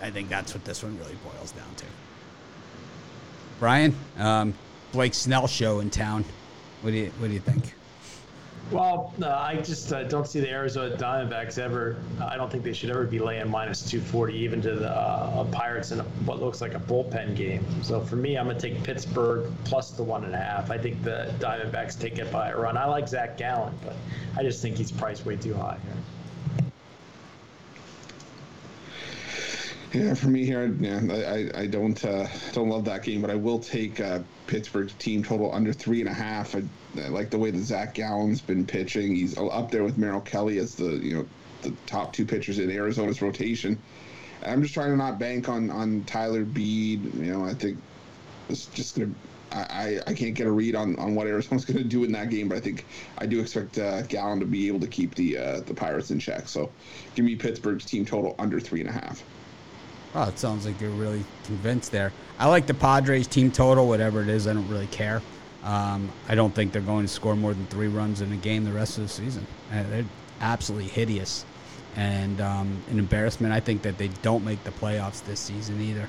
[0.01, 1.85] I think that's what this one really boils down to.
[3.61, 4.55] Brian, um,
[4.93, 6.25] Blake Snell show in town.
[6.81, 7.76] What do you What do you think?
[8.73, 11.97] Well, I just uh, don't see the Arizona Diamondbacks ever.
[12.21, 15.93] I don't think they should ever be laying minus 240 even to the uh, Pirates
[15.93, 17.65] in what looks like a bullpen game.
[17.85, 20.73] So for me, I'm going to take Pittsburgh plus the one and a half.
[20.73, 22.77] I think the Diamondbacks take it by a run.
[22.77, 23.95] I like Zac Gallen, but
[24.37, 26.03] I just think he's priced way too high here.
[29.97, 33.35] Yeah, for me here, yeah, I, I, don't uh, don't love that game, but I
[33.35, 36.55] will take uh, Pittsburgh's team total under three and a half.
[36.55, 36.63] I,
[36.99, 39.15] I like the way that Zac Gallen's been pitching.
[39.15, 41.27] He's up there with Merrill Kelly as the you know
[41.63, 43.79] the top two pitchers in Arizona's rotation.
[44.45, 47.15] I'm just trying to not bank on on Tyler Bead.
[47.15, 47.79] You know, I think
[48.51, 49.13] it's just gonna.
[49.53, 52.29] I, I, can't get a read on, on what Arizona's going to do in that
[52.31, 52.85] game, but I think
[53.17, 56.19] I do expect uh, Gallen to be able to keep the uh, the Pirates in
[56.19, 56.49] check.
[56.49, 56.71] So,
[57.15, 59.23] give me Pittsburgh's team total under three and a half.
[60.17, 62.11] Oh, it sounds like you're really convinced there.
[62.39, 64.47] I like the Padres team total, whatever it is.
[64.47, 65.21] I don't really care.
[65.63, 68.65] Um, I don't think they're going to score more than three runs in a game
[68.65, 69.47] the rest of the season.
[69.71, 70.05] Uh, they're
[70.41, 71.45] absolutely hideous
[71.97, 73.53] and um, an embarrassment.
[73.53, 76.09] I think that they don't make the playoffs this season either.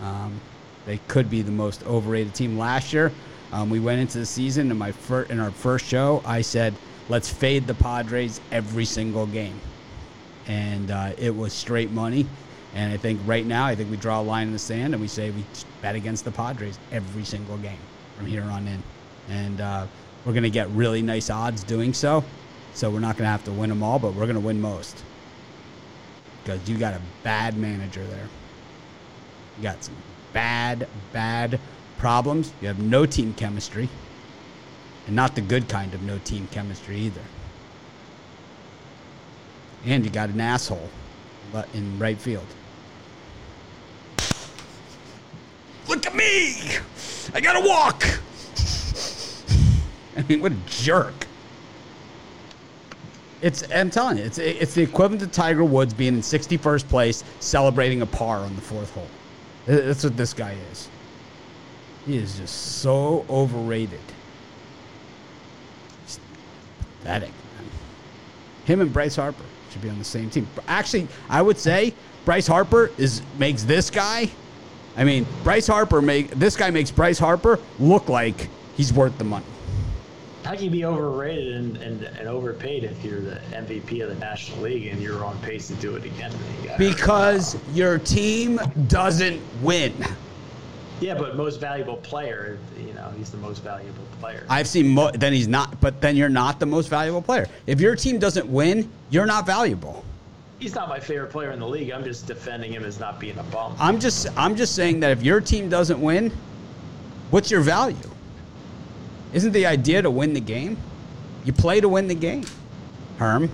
[0.00, 0.40] Um,
[0.86, 2.56] they could be the most overrated team.
[2.56, 3.12] Last year,
[3.52, 6.22] um, we went into the season in my fir- in our first show.
[6.24, 6.72] I said,
[7.10, 9.60] "Let's fade the Padres every single game,"
[10.46, 12.26] and uh, it was straight money.
[12.74, 15.00] And I think right now, I think we draw a line in the sand and
[15.00, 15.44] we say we
[15.80, 17.78] bet against the Padres every single game
[18.16, 18.82] from here on in.
[19.30, 19.86] And uh,
[20.24, 22.24] we're going to get really nice odds doing so.
[22.74, 24.60] So we're not going to have to win them all, but we're going to win
[24.60, 25.02] most.
[26.42, 28.28] Because you got a bad manager there.
[29.56, 29.96] You got some
[30.32, 31.58] bad, bad
[31.96, 32.52] problems.
[32.60, 33.88] You have no team chemistry.
[35.06, 37.22] And not the good kind of no team chemistry either.
[39.86, 40.90] And you got an asshole
[41.74, 42.46] in right field.
[45.88, 46.76] Look at me!
[47.34, 48.04] I gotta walk!
[50.16, 51.14] I mean, what a jerk.
[53.40, 57.24] It's I'm telling you, it's it's the equivalent of Tiger Woods being in 61st place,
[57.40, 59.06] celebrating a par on the fourth hole.
[59.66, 60.88] That's what this guy is.
[62.04, 64.00] He is just so overrated.
[66.04, 66.18] It's
[67.00, 67.30] pathetic.
[68.64, 70.46] Him and Bryce Harper should be on the same team.
[70.66, 74.30] Actually, I would say Bryce Harper is makes this guy.
[74.96, 79.24] I mean, Bryce Harper make this guy makes Bryce Harper look like he's worth the
[79.24, 79.46] money.
[80.44, 84.14] How can you be overrated and, and, and overpaid if you're the MVP of the
[84.14, 86.32] National League and you're on pace to do it again?
[86.78, 89.92] Because your team doesn't win.
[91.00, 94.44] Yeah, but most valuable player, you know, he's the most valuable player.
[94.48, 97.46] I've seen mo- then he's not, but then you're not the most valuable player.
[97.66, 100.04] If your team doesn't win, you're not valuable.
[100.58, 101.92] He's not my favorite player in the league.
[101.92, 103.76] I'm just defending him as not being a bum.
[103.78, 106.32] I'm just I'm just saying that if your team doesn't win,
[107.30, 107.96] what's your value?
[109.32, 110.76] Isn't the idea to win the game?
[111.44, 112.44] You play to win the game.
[113.18, 113.50] Herm.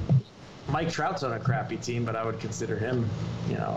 [0.68, 3.08] Mike Trout's on a crappy team, but I would consider him,
[3.48, 3.72] you know,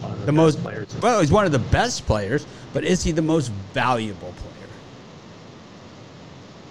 [0.00, 0.94] one of the, the most players.
[1.02, 4.50] Well, he's one of the best players, but is he the most valuable player?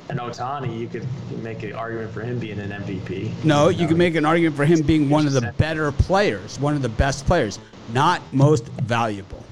[0.09, 1.05] And Ohtani, you could
[1.43, 3.43] make an argument for him being an MVP.
[3.43, 6.59] No, you, you can make an argument for him being one of the better players,
[6.59, 7.59] one of the best players,
[7.93, 9.43] not most valuable.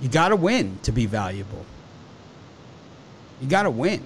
[0.00, 1.64] You got to win to be valuable.
[3.40, 4.02] You got to win.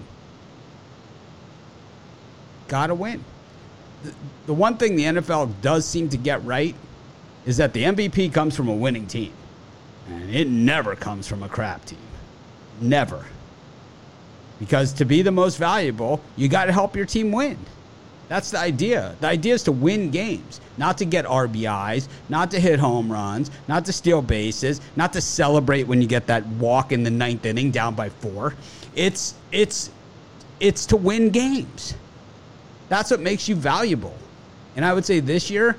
[2.68, 3.22] Got to win.
[4.46, 6.74] The, one thing the NFL does seem to get right
[7.44, 9.32] is that the MVP comes from a winning team.
[10.08, 11.98] And it never comes from a crap team.
[12.80, 13.24] Never.
[14.58, 17.58] Because to be the most valuable, you got to help your team win.
[18.28, 19.14] That's the idea.
[19.20, 23.50] The idea is to win games, not to get RBIs, not to hit home runs,
[23.68, 27.46] not to steal bases, not to celebrate when you get that walk in the ninth
[27.46, 28.54] inning down by four.
[28.96, 29.90] It's it's
[30.58, 31.94] it's to win games.
[32.88, 34.14] That's what makes you valuable.
[34.76, 35.76] And I would say this year,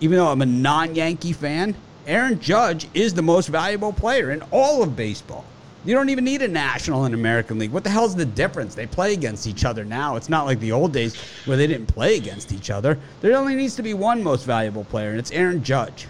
[0.00, 1.74] even though I'm a non-Yankee fan,
[2.06, 5.44] Aaron Judge is the most valuable player in all of baseball.
[5.86, 7.70] You don't even need a National and American League.
[7.70, 8.74] What the hell's the difference?
[8.74, 10.16] They play against each other now.
[10.16, 11.14] It's not like the old days
[11.44, 12.98] where they didn't play against each other.
[13.20, 16.06] There only needs to be one most valuable player, and it's Aaron Judge.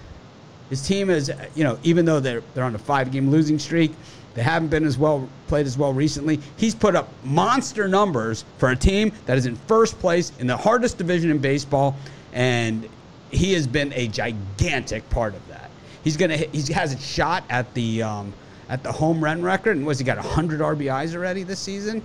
[0.70, 3.92] His team is, you know, even though they're they're on a five-game losing streak,
[4.34, 6.40] they haven't been as well played as well recently.
[6.56, 10.56] He's put up monster numbers for a team that is in first place in the
[10.56, 11.96] hardest division in baseball,
[12.32, 12.88] and
[13.30, 15.70] he has been a gigantic part of that.
[16.02, 18.32] He's gonna he has a shot at the um,
[18.68, 22.02] at the home run record, and was he got 100 RBIs already this season?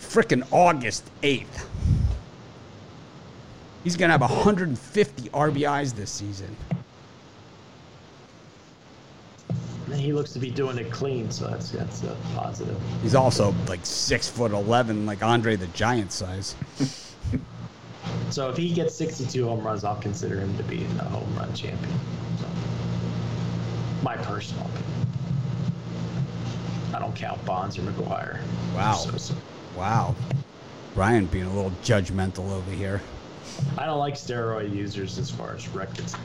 [0.00, 1.66] Freaking August 8th.
[3.84, 6.56] He's gonna have 150 RBIs this season.
[10.04, 12.78] He looks to be doing it clean, so that's that's a positive.
[13.00, 16.54] He's also like six foot eleven, like Andre the Giant size.
[18.30, 21.54] so if he gets 62 home runs, I'll consider him to be the home run
[21.54, 21.98] champion.
[22.38, 22.46] So,
[24.02, 25.08] my personal opinion.
[26.94, 28.40] I don't count Bonds or McGwire.
[28.74, 28.96] Wow.
[28.96, 29.34] So, so.
[29.74, 30.14] Wow.
[30.94, 33.00] Brian being a little judgmental over here.
[33.78, 36.20] I don't like steroid users as far as records go.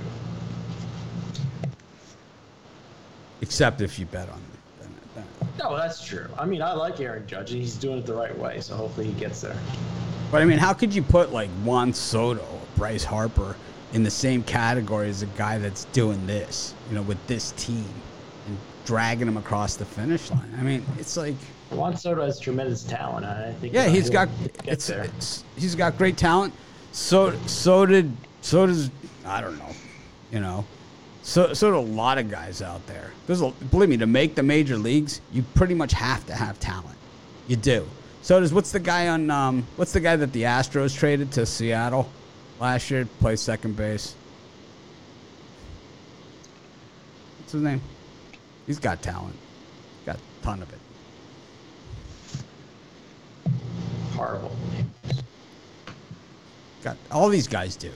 [3.50, 5.24] Except if you bet on it.
[5.58, 6.28] No, that's true.
[6.38, 9.08] I mean, I like Aaron Judge, and he's doing it the right way, so hopefully
[9.08, 9.58] he gets there.
[10.30, 13.56] But I mean, how could you put like Juan Soto or Bryce Harper
[13.92, 17.90] in the same category as a guy that's doing this, you know, with this team
[18.46, 20.54] and dragging them across the finish line?
[20.60, 21.34] I mean, it's like.
[21.72, 23.26] Juan Soto has tremendous talent.
[23.26, 23.74] I think.
[23.74, 24.30] Yeah, he's got.
[24.64, 26.54] It's, it's, he's got great talent.
[26.92, 28.92] So so did so does
[29.26, 29.72] I don't know,
[30.32, 30.66] you know.
[31.30, 33.12] So, so do a lot of guys out there.
[33.28, 36.60] There's a, believe me, to make the major leagues, you pretty much have to have
[36.60, 36.98] talent.
[37.48, 37.88] You do.
[38.24, 39.30] So does what's the guy on?
[39.30, 42.10] Um, what's the guy that the Astros traded to Seattle
[42.60, 43.08] last year?
[43.20, 44.16] Play second base.
[47.38, 47.82] What's his name?
[48.66, 49.36] He's got talent.
[50.08, 50.80] Got a ton of it.
[54.16, 54.56] Horrible.
[56.84, 57.92] Got all these guys do.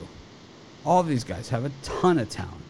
[0.86, 2.63] All these guys have a ton of talent.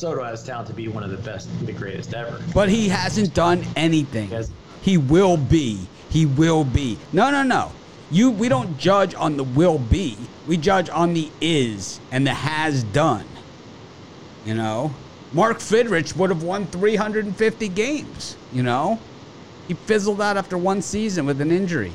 [0.00, 2.42] Soto has talent to be one of the best, the greatest ever.
[2.54, 4.30] But he hasn't done anything.
[4.30, 4.50] Yes.
[4.80, 5.86] He will be.
[6.08, 6.98] He will be.
[7.12, 7.70] No, no, no.
[8.10, 10.16] You we don't judge on the will be.
[10.48, 13.26] We judge on the is and the has done.
[14.46, 14.94] You know?
[15.34, 18.98] Mark Fidrych would have won 350 games, you know?
[19.68, 21.92] He fizzled out after one season with an injury.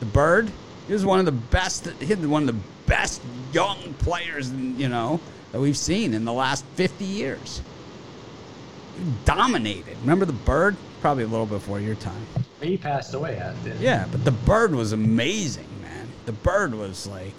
[0.00, 0.52] The Bird,
[0.86, 4.88] he was one of the best he had one of the best young players, you
[4.90, 5.18] know,
[5.52, 7.62] that we've seen in the last 50 years
[9.24, 9.96] dominated.
[10.00, 10.76] Remember the bird?
[11.00, 12.26] Probably a little before your time.
[12.60, 16.08] He passed away the Yeah, but the bird was amazing, man.
[16.26, 17.34] The bird was like,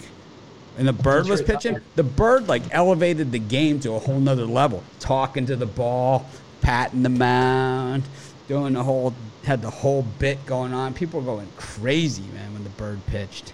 [0.78, 1.78] and the bird was pitching.
[1.96, 4.82] The bird like elevated the game to a whole nother level.
[4.98, 6.26] Talking to the ball,
[6.62, 8.04] patting the mound,
[8.48, 10.94] doing the whole had the whole bit going on.
[10.94, 13.52] People were going crazy, man, when the bird pitched.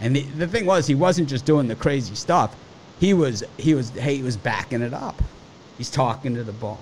[0.00, 2.54] And the, the thing was, he wasn't just doing the crazy stuff.
[3.00, 5.20] He was he was hey, he was backing it up.
[5.76, 6.80] He's talking to the ball.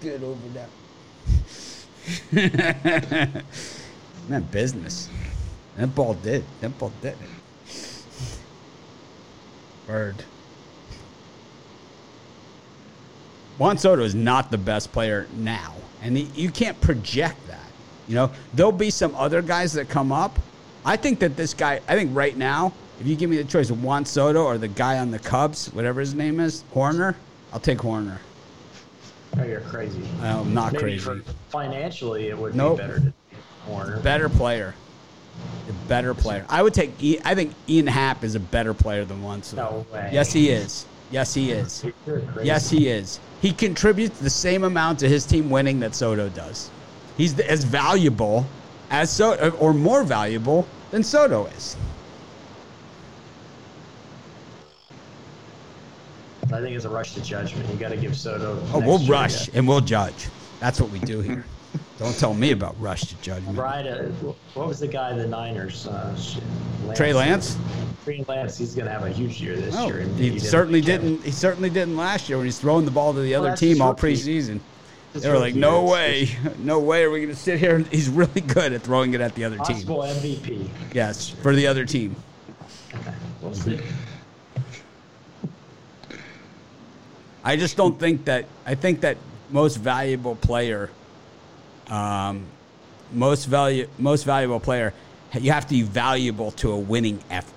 [0.00, 0.68] Get over that.
[4.28, 5.08] Man, business.
[5.76, 6.44] That ball did.
[6.60, 7.16] That ball did.
[9.86, 10.24] Bird.
[13.58, 17.70] Juan Soto is not the best player now, and he, you can't project that.
[18.08, 20.38] You know, there'll be some other guys that come up.
[20.84, 21.80] I think that this guy.
[21.86, 24.68] I think right now, if you give me the choice of Juan Soto or the
[24.68, 27.14] guy on the Cubs, whatever his name is, Hoerner,
[27.52, 28.18] I'll take Hoerner.
[29.38, 30.02] Oh, you're crazy.
[30.22, 31.22] I'm not Maybe crazy.
[31.48, 32.76] financially, it would Nope.
[32.78, 33.14] be better to take
[33.68, 34.02] Hoerner.
[34.02, 34.74] better player.
[35.68, 36.44] A better player.
[36.50, 36.92] I would take.
[37.02, 39.62] E- I think Ian Happ is a better player than Juan Soto.
[39.62, 40.10] No way.
[40.12, 40.84] Yes, he is.
[41.10, 41.84] Yes, he is.
[42.42, 43.18] Yes, he is.
[43.40, 46.70] He contributes the same amount to his team winning that Soto does.
[47.16, 48.44] He's as valuable
[48.90, 51.76] as Soto, or more valuable than Soto is.
[56.52, 57.68] I think it's a rush to judgment.
[57.70, 58.60] You got to give Soto.
[58.72, 59.58] Oh, we'll rush yeah.
[59.58, 60.28] and we'll judge.
[60.58, 61.44] That's what we do here.
[61.98, 63.56] Don't tell me about rush to judgment.
[63.58, 63.86] Right.
[63.86, 64.04] Uh,
[64.54, 65.86] what was the guy the Niners?
[65.86, 66.42] Uh, shit,
[66.94, 67.56] Trey Lance?
[68.04, 68.56] Trey Lance.
[68.56, 70.00] He's going to have a huge year this Oh, year.
[70.00, 71.22] and he certainly didn't.
[71.22, 73.82] He certainly didn't last year when he's throwing the ball to the Well, other team
[73.82, 74.60] all preseason.
[75.12, 78.40] They were like, "No way, no way are we going to sit here." He's really
[78.40, 79.76] good at throwing it at the other team.
[79.76, 80.68] Possible MVP.
[80.94, 82.14] Yes, for the other team.
[83.42, 83.80] We'll see.
[87.50, 88.46] I just don't think that.
[88.64, 89.16] I think that
[89.50, 90.88] most valuable player,
[91.88, 92.46] um,
[93.12, 94.94] most value, most valuable player,
[95.34, 97.52] you have to be valuable to a winning effort.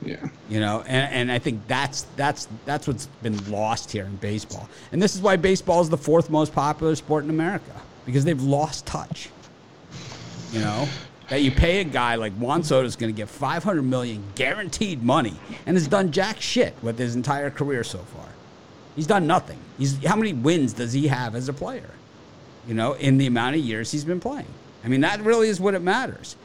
[0.00, 0.26] Yeah.
[0.48, 4.66] You know, and, and I think that's that's that's what's been lost here in baseball.
[4.90, 8.42] And this is why baseball is the fourth most popular sport in America because they've
[8.42, 9.28] lost touch.
[10.50, 10.88] You know,
[11.28, 15.02] that you pay a guy like Juan Soto is going to get 500 million guaranteed
[15.02, 15.34] money
[15.66, 18.24] and has done jack shit with his entire career so far.
[18.96, 19.58] He's done nothing.
[19.78, 21.90] He's how many wins does he have as a player?
[22.66, 24.46] You know, in the amount of years he's been playing.
[24.84, 26.36] I mean, that really is what it matters.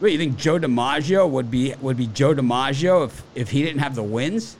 [0.00, 3.80] Wait, you think Joe DiMaggio would be would be Joe DiMaggio if if he didn't
[3.80, 4.56] have the wins?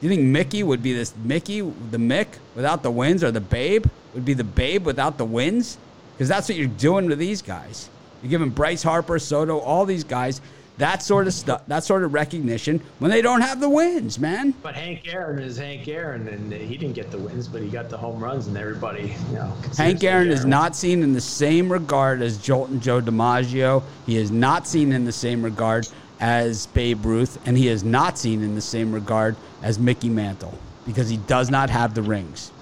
[0.00, 3.40] Do You think Mickey would be this Mickey, the Mick without the wins, or the
[3.40, 5.78] Babe would be the Babe without the wins?
[6.12, 7.88] Because that's what you're doing to these guys.
[8.22, 10.40] You're giving Bryce Harper, Soto, all these guys
[10.78, 14.52] that sort of stuff, that sort of recognition when they don't have the wins, man.
[14.62, 17.88] But Hank Aaron is Hank Aaron, and he didn't get the wins, but he got
[17.88, 19.52] the home runs, and everybody, you know.
[19.76, 23.82] Hank Aaron is not seen in the same regard as Joltin' Joe DiMaggio.
[24.04, 25.88] He is not seen in the same regard
[26.20, 30.58] as Babe Ruth, and he is not seen in the same regard as Mickey Mantle
[30.86, 32.52] because he does not have the rings.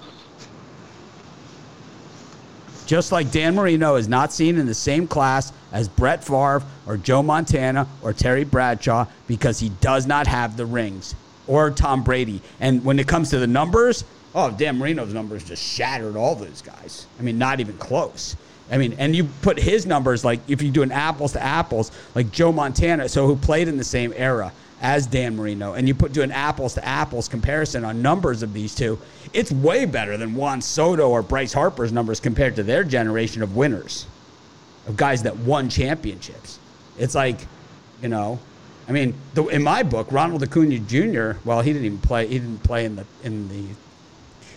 [2.85, 6.97] Just like Dan Marino is not seen in the same class as Brett Favre or
[6.97, 11.15] Joe Montana or Terry Bradshaw because he does not have the rings
[11.47, 12.41] or Tom Brady.
[12.59, 16.61] And when it comes to the numbers, oh, Dan Marino's numbers just shattered all those
[16.61, 17.07] guys.
[17.19, 18.35] I mean, not even close.
[18.71, 21.91] I mean, and you put his numbers like if you do an apples to apples,
[22.15, 25.95] like Joe Montana, so who played in the same era as Dan Marino, and you
[25.95, 28.99] put do an apples to apples comparison on numbers of these two,
[29.33, 33.55] it's way better than Juan Soto or Bryce Harper's numbers compared to their generation of
[33.55, 34.05] winners,
[34.87, 36.59] of guys that won championships.
[36.97, 37.39] It's like,
[38.01, 38.39] you know,
[38.87, 41.39] I mean, the, in my book, Ronald Acuna Jr.
[41.43, 42.27] Well, he didn't even play.
[42.27, 43.65] He didn't play in the in the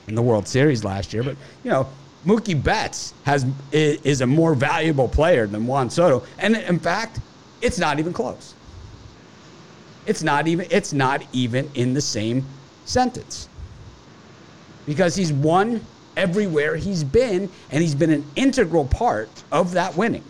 [0.07, 1.89] in the World Series last year, but you know,
[2.27, 7.21] Mookie Betts has is a more valuable player than Juan Soto, and in fact,
[7.63, 8.55] it's not even close.
[10.09, 12.45] It's not even it's not even in the same
[12.87, 13.49] sentence
[14.87, 15.85] because he's won
[16.17, 20.25] everywhere he's been, and he's been an integral part of that winning.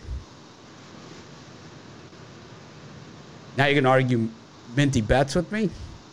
[3.56, 4.28] Now you can argue
[4.76, 5.70] Minty Betts with me.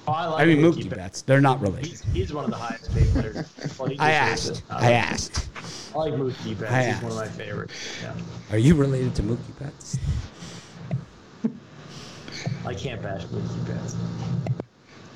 [0.08, 1.24] Oh, I, like I mean Mookie Mookie Betts.
[1.24, 1.88] They're not related.
[1.88, 3.80] He's, he's one of the highest paid players.
[3.80, 4.62] Well, I asked.
[4.70, 5.50] I asked.
[5.96, 6.72] I like Mookie Betts.
[6.72, 7.74] I He's one of my favorites.
[8.04, 8.14] Yeah.
[8.52, 9.98] Are you related to Mookie Betts?
[12.66, 13.96] I can't bash Mookie Betts.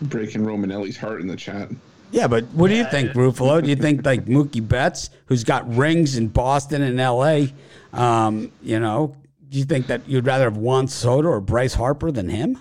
[0.03, 1.69] Breaking Romanelli's heart in the chat.
[2.11, 3.61] Yeah, but what do you Yeah, think, I- Ruffalo?
[3.63, 7.53] Do you think like Mookie Betts, who's got rings in Boston and L.A.,
[7.93, 9.15] um, you know,
[9.49, 12.57] do you think that you'd rather have Juan Soto or Bryce Harper than him?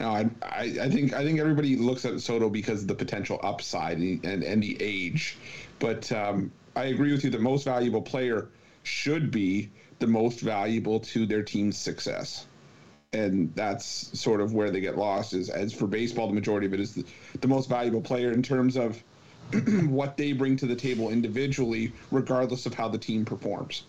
[0.00, 3.38] No, I, I, I think I think everybody looks at Soto because of the potential
[3.42, 5.36] upside and and, and the age,
[5.78, 7.30] but um, I agree with you.
[7.30, 8.48] The most valuable player
[8.82, 9.70] should be
[10.00, 12.46] the most valuable to their team's success,
[13.14, 15.32] and that's sort of where they get lost.
[15.32, 17.04] Is as for baseball, the majority of it is the,
[17.40, 19.02] the most valuable player in terms of
[19.86, 23.84] what they bring to the table individually, regardless of how the team performs.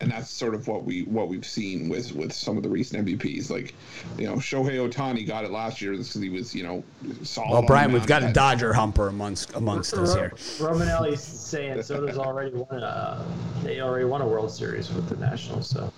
[0.00, 3.04] And that's sort of what we what we've seen with with some of the recent
[3.04, 3.50] MVPs.
[3.50, 3.74] Like,
[4.16, 6.84] you know, Shohei Ohtani got it last year because he was, you know,
[7.24, 7.50] solid.
[7.50, 8.32] Well, Brian, we've got a.
[8.32, 10.30] Dodger humper amongst amongst us here.
[10.58, 12.80] Romanelli's saying Soto's already won.
[12.80, 13.26] A,
[13.64, 15.68] they already won a World Series with the Nationals.
[15.68, 15.92] So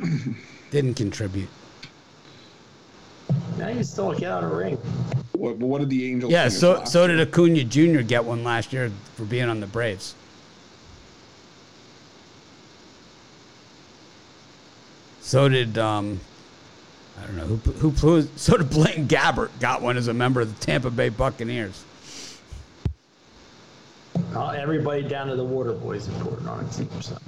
[0.70, 1.48] Didn't contribute.
[3.58, 4.76] now you still get out of ring.
[5.32, 6.32] What, what did the Angels?
[6.32, 8.00] Yeah, so so did Acuna Jr.
[8.00, 10.14] get one last year for being on the Braves.
[15.20, 16.20] So did um,
[17.20, 18.22] I don't know who who who.
[18.36, 21.84] So did Blaine Gabbert got one as a member of the Tampa Bay Buccaneers.
[24.34, 26.88] Uh, everybody down to the Water Boys important on a team.
[27.02, 27.18] So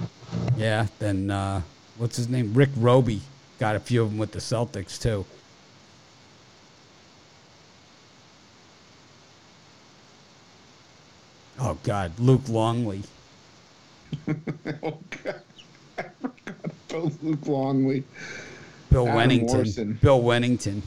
[0.56, 1.60] Yeah, then uh,
[1.98, 2.54] what's his name?
[2.54, 3.20] Rick Robey
[3.58, 5.24] got a few of them with the Celtics too.
[11.60, 13.02] Oh God, Luke Longley.
[14.28, 15.42] oh God,
[15.98, 16.56] I forgot
[16.88, 18.04] about Luke Longley.
[18.90, 19.46] Bill Adam Wennington.
[19.46, 19.98] Morrison.
[20.00, 20.82] Bill Wennington.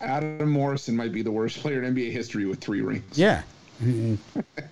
[0.00, 3.16] Adam Morrison might be the worst player in NBA history with three rings.
[3.16, 3.42] Yeah.
[3.80, 4.18] I mean,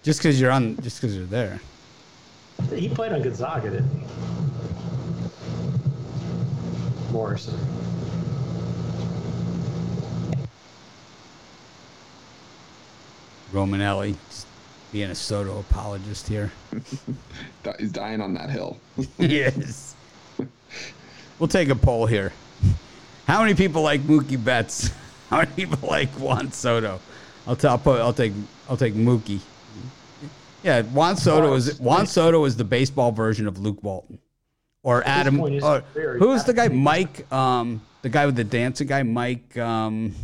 [0.03, 1.61] just because you're on, just because you're there.
[2.75, 4.05] he played on Gonzaga, didn't he?
[7.11, 7.59] Morrison.
[13.53, 14.15] Romanelli,
[14.93, 16.53] being a Soto apologist here.
[17.79, 18.79] He's dying on that hill.
[19.19, 19.95] yes.
[21.39, 22.33] We'll take a poll here.
[23.27, 24.91] How many people like Mookie Betts?
[25.31, 27.01] How many people like Juan Soto?
[27.47, 28.33] I'll, t- I'll, put, I'll take
[28.69, 29.41] I'll take Mookie.
[30.63, 34.19] Yeah, Juan Soto is Juan Soto is the baseball version of Luke Walton,
[34.83, 35.41] or Adam.
[35.41, 36.69] Or, career, who's the guy?
[36.69, 40.15] Mike, um, the guy with the dancing guy, Mike, um,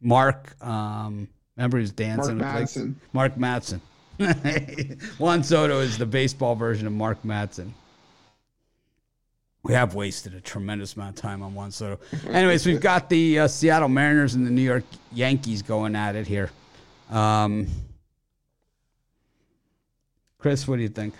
[0.00, 0.54] Mark.
[0.64, 2.38] Um, remember he was dancing.
[2.38, 3.80] Mark like- Mark Madsen.
[5.18, 7.70] Juan Soto is the baseball version of Mark Madsen.
[9.62, 12.00] We have wasted a tremendous amount of time on Juan Soto.
[12.28, 16.26] Anyways, we've got the uh, Seattle Mariners and the New York Yankees going at it
[16.26, 16.50] here.
[17.10, 17.66] Um,
[20.38, 21.14] Chris, what do you think?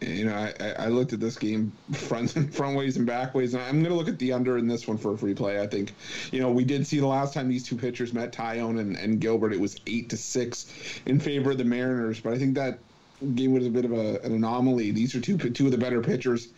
[0.00, 3.62] You know, I, I- looked at this game front front ways and back ways, and
[3.62, 5.60] I'm going to look at the under in this one for a free play.
[5.60, 5.92] I think,
[6.30, 9.20] you know, we did see the last time these two pitchers met, Taillon and, and
[9.20, 10.72] Gilbert, it was eight to six
[11.06, 12.20] in favor of the Mariners.
[12.20, 12.78] But I think that
[13.34, 14.92] game was a bit of a, an anomaly.
[14.92, 16.48] These are two two of the better pitchers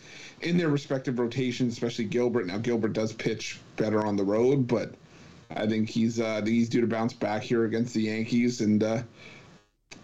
[0.42, 2.46] in their respective rotations, especially Gilbert.
[2.46, 4.94] Now Gilbert does pitch better on the road, but
[5.50, 8.82] I think he's uh, he's due to bounce back here against the Yankees and.
[8.82, 9.02] Uh,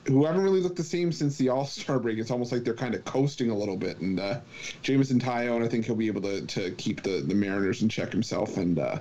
[0.07, 2.19] who haven't really looked the same since the All Star break.
[2.19, 3.99] It's almost like they're kind of coasting a little bit.
[4.01, 4.41] And uh,
[4.83, 8.13] Jameson Taillon, I think he'll be able to, to keep the, the Mariners in check
[8.13, 8.57] himself.
[8.57, 8.99] And uh,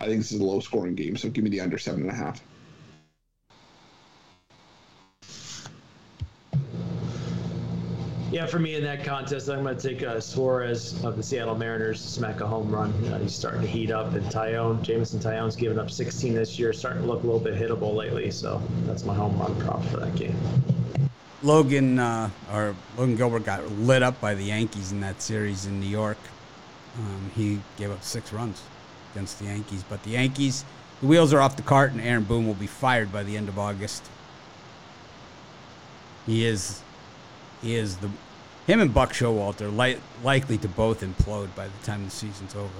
[0.00, 1.16] I think this is a low scoring game.
[1.16, 2.40] So give me the under seven and a half.
[8.34, 11.54] Yeah, for me in that contest, I'm going to take uh, Suarez of the Seattle
[11.54, 12.90] Mariners to smack a home run.
[13.04, 16.72] Uh, he's starting to heat up, and Taillon, Jameson Taillon's given up 16 this year,
[16.72, 18.32] starting to look a little bit hittable lately.
[18.32, 20.36] So that's my home run prop for that game.
[21.44, 25.78] Logan uh, or Logan Gilbert got lit up by the Yankees in that series in
[25.78, 26.18] New York.
[26.98, 28.60] Um, he gave up six runs
[29.14, 30.64] against the Yankees, but the Yankees,
[31.00, 33.48] the wheels are off the cart, and Aaron Boone will be fired by the end
[33.48, 34.02] of August.
[36.26, 36.82] He is,
[37.64, 38.10] is the
[38.66, 42.70] Him and Buck Showalter li- likely to both implode by the time the season's over.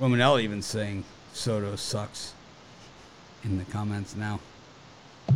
[0.00, 1.04] Romanelli even saying
[1.34, 2.32] Soto sucks
[3.44, 4.40] in the comments now.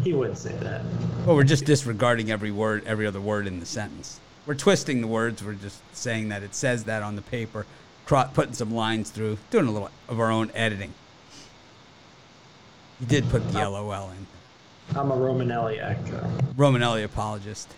[0.02, 0.82] He wouldn't say that.
[1.26, 4.20] Well, we're just disregarding every word, every other word in the sentence.
[4.46, 5.44] We're twisting the words.
[5.44, 7.66] We're just saying that it says that on the paper,
[8.06, 10.92] putting some lines through, doing a little of our own editing.
[13.00, 13.70] He did put the oh.
[13.70, 14.26] LOL in.
[14.96, 16.16] I'm a Romanelli actor.
[16.16, 17.74] Uh, Romanelli apologist.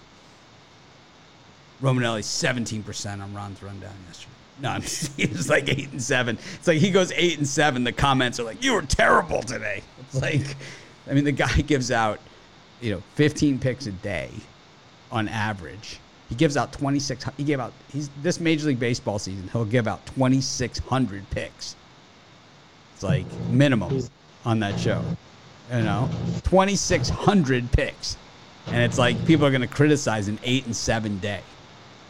[1.83, 4.33] Romanelli 17% on Ron's rundown yesterday.
[4.61, 6.39] No, I'm just, he was like eight and seven.
[6.55, 7.85] It's like he goes eight and seven.
[7.85, 10.57] The comments are like, "You were terrible today." It's like,
[11.09, 12.19] I mean, the guy gives out,
[12.81, 14.31] you know, 15 picks a day,
[15.13, 16.01] on average.
[16.29, 17.25] He gives out 26.
[17.37, 17.73] He gave out.
[17.93, 19.49] He's this Major League Baseball season.
[19.53, 21.77] He'll give out 2,600 picks.
[22.95, 24.11] It's like minimum He's-
[24.47, 25.05] on that show.
[25.71, 26.09] You know,
[26.45, 28.17] 2,600 picks,
[28.69, 31.41] and it's like people are going to criticize an eight and seven day.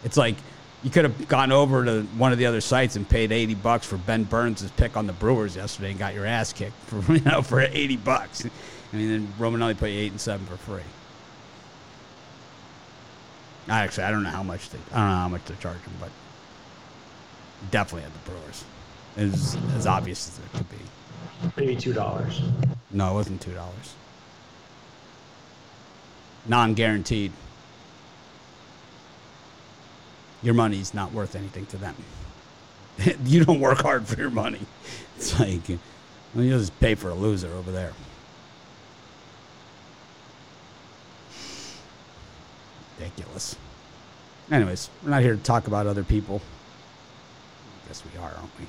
[0.04, 0.36] It's like
[0.82, 3.86] you could have gone over to one of the other sites and paid 80 bucks
[3.86, 7.20] for Ben Burns' pick on the Brewers yesterday and got your ass kicked for you
[7.22, 8.44] know for 80 bucks.
[8.44, 10.82] I mean, then Romanelli put you eight and seven for free.
[13.68, 15.92] I Actually, I don't know how much they, I don't know how much they're charging,
[15.98, 16.10] but
[17.70, 18.64] definitely at the Brewers.
[19.16, 20.76] As obvious as it could be.
[21.56, 22.40] Maybe two dollars.
[22.90, 23.94] No, it wasn't two dollars.
[26.46, 27.32] Non-guaranteed.
[30.42, 31.96] Your money's not worth anything to them.
[33.24, 34.60] you don't work hard for your money.
[35.16, 35.62] It's like
[36.34, 37.92] well, you just pay for a loser over there.
[42.98, 43.56] Ridiculous.
[44.50, 46.40] Anyways, we're not here to talk about other people.
[47.84, 48.66] I guess we are, aren't we?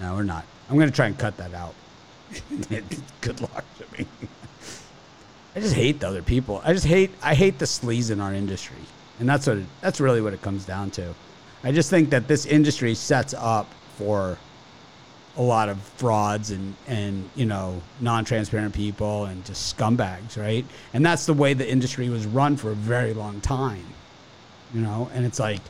[0.00, 0.44] No, we're not.
[0.68, 1.74] I'm going to try and cut that out.
[3.20, 4.06] Good luck to me.
[5.54, 6.62] I just hate the other people.
[6.64, 8.76] I just hate I hate the sleaze in our industry.
[9.18, 11.14] And that's what that's really what it comes down to.
[11.64, 14.38] I just think that this industry sets up for
[15.36, 20.64] a lot of frauds and and you know non-transparent people and just scumbags, right?
[20.94, 23.84] And that's the way the industry was run for a very long time.
[24.72, 25.60] You know, and it's like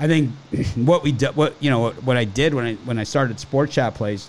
[0.00, 0.34] I think
[0.76, 3.38] what we did, what you know, what, what I did when I when I started
[3.38, 4.28] Sports Chat Place,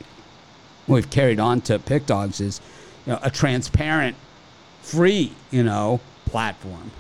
[0.86, 2.60] what we've carried on to Pick Dogs is,
[3.06, 4.18] you know, a transparent,
[4.82, 6.92] free, you know, platform,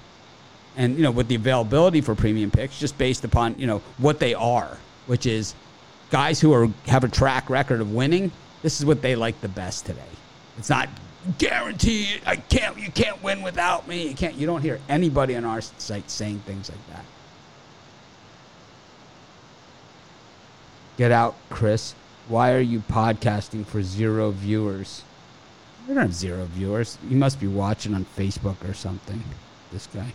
[0.77, 4.19] and you know, with the availability for premium picks, just based upon you know what
[4.19, 5.53] they are, which is
[6.09, 8.31] guys who are have a track record of winning.
[8.61, 10.01] This is what they like the best today.
[10.57, 10.87] It's not
[11.37, 12.21] guaranteed.
[12.25, 12.79] I can't.
[12.79, 14.07] You can't win without me.
[14.07, 14.35] You can't.
[14.35, 17.03] You don't hear anybody on our site saying things like that.
[21.01, 21.95] Get out, Chris.
[22.27, 25.01] Why are you podcasting for zero viewers?
[25.87, 26.99] We don't have zero viewers.
[27.09, 29.23] You must be watching on Facebook or something.
[29.71, 30.13] This guy.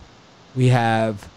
[0.55, 1.27] We have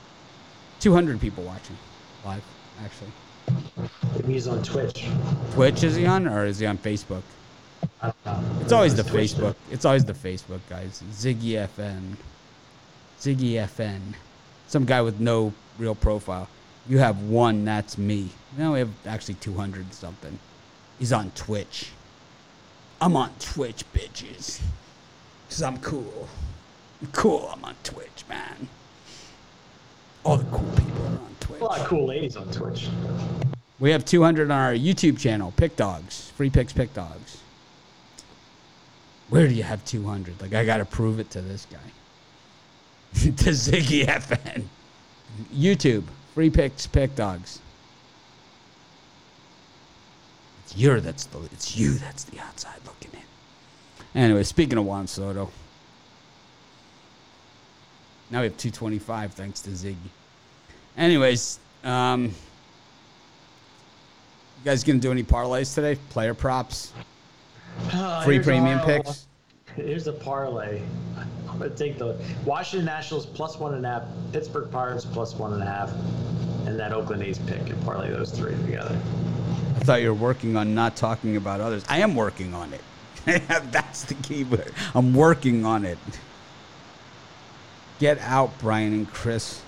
[0.79, 1.77] 200 people watching
[2.25, 2.45] live,
[2.85, 4.33] actually.
[4.33, 5.09] He's on Twitch.
[5.51, 7.23] Twitch is he on, or is he on Facebook?
[8.01, 8.61] I don't know.
[8.61, 9.57] It's always the Twitch, Facebook.
[9.69, 11.03] It's always the Facebook guys.
[11.11, 12.15] Ziggy FN.
[13.19, 13.99] Ziggy FN.
[14.69, 16.49] Some guy with no real profile.
[16.89, 18.31] You have one, that's me.
[18.57, 20.39] Now we have actually 200 something.
[20.99, 21.91] He's on Twitch.
[23.01, 24.61] I'm on Twitch, bitches.
[25.47, 26.29] Because I'm cool.
[27.01, 28.69] I'm cool, I'm on Twitch, man.
[30.25, 31.61] All the cool people are on Twitch.
[31.61, 32.89] A lot of cool ladies on Twitch.
[33.79, 37.41] We have 200 on our YouTube channel, Pick Dogs, Free Picks Pick Dogs.
[39.31, 40.43] Where do you have 200?
[40.43, 41.79] Like, I got to prove it to this guy.
[43.15, 44.65] to Ziggy FN.
[45.55, 46.05] YouTube,
[46.41, 47.61] Free Picks Pick Dogs.
[50.65, 54.19] It's you that's the, it's you that's the outside looking in.
[54.19, 55.51] Anyway, speaking of Juan Soto,
[58.31, 59.97] now we have 225 thanks to Ziggy.
[60.97, 62.33] Anyways, um, you
[64.65, 65.97] guys gonna do any parlays today?
[66.09, 66.95] Player props,
[67.93, 69.27] Uh, free here's premium our- picks.
[69.77, 70.81] Here's a parlay.
[71.51, 75.53] I'm gonna take the Washington Nationals plus one and a half, Pittsburgh Pirates plus one
[75.53, 75.93] and a half,
[76.67, 78.99] and that Oakland A's pick and parlay those three together.
[79.77, 81.85] I thought you were working on not talking about others.
[81.89, 82.81] I am working on it.
[83.71, 84.73] That's the key word.
[84.95, 85.99] I'm working on it.
[87.99, 89.61] Get out, Brian and Chris.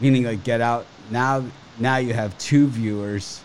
[0.00, 0.86] Meaning like get out.
[1.10, 1.44] Now
[1.78, 3.42] now you have two viewers.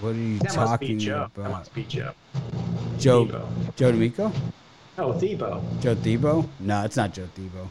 [0.00, 1.18] What are you That must be talking Joe.
[1.34, 1.50] That about?
[1.50, 2.12] must be Joe.
[2.98, 3.48] Joe Thibault.
[3.76, 4.32] Joe D'Amico?
[4.96, 5.62] Oh, Thibault.
[5.80, 6.48] Joe Thibault?
[6.60, 7.70] No, it's not Joe Thibault.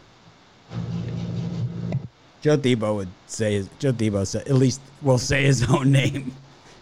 [2.41, 6.33] Joe Thibault would say his, Joe Thibault say, at least will say his own name.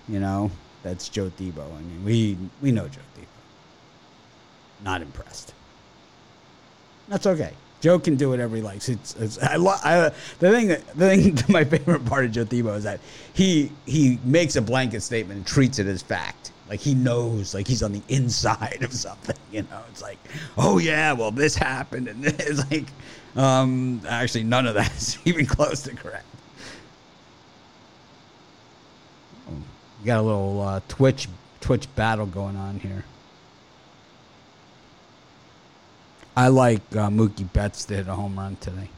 [0.08, 0.52] You know,
[0.84, 1.72] that's Joe Thibault.
[1.78, 3.30] I mean, we we know Joe Thibault.
[4.84, 5.54] Not impressed.
[7.08, 7.54] That's okay.
[7.86, 8.90] Joe can do whatever he likes.
[8.90, 12.44] It's, it's I, lo- I the thing that the thing my favorite part of Joe
[12.44, 13.00] Thibault is that
[13.36, 16.52] he he makes a blanket statement and treats it as fact.
[16.68, 19.36] Like he knows, like he's on the inside of something.
[19.52, 20.18] You know, it's like,
[20.58, 22.88] oh yeah, well this happened, and it's like,
[23.36, 26.26] um, actually none of that is even close to correct.
[29.48, 31.28] You got a little uh, Twitch
[31.62, 33.06] Twitch battle going on here.
[36.36, 38.90] I like uh, Mookie Betts hit a home run today.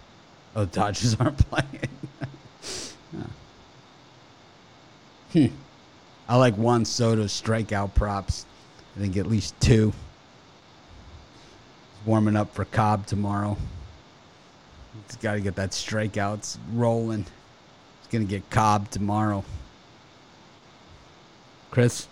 [0.56, 1.90] Oh, the Dodgers aren't playing.
[5.34, 5.46] hmm.
[6.28, 8.46] I like Juan Soto's strikeout props.
[8.96, 9.94] I think at least two.
[11.94, 13.56] He's warming up for Cobb tomorrow.
[15.08, 17.26] He's got to get that strikeouts rolling.
[18.02, 19.46] He's going to get Cobb tomorrow.
[21.70, 22.08] Chris,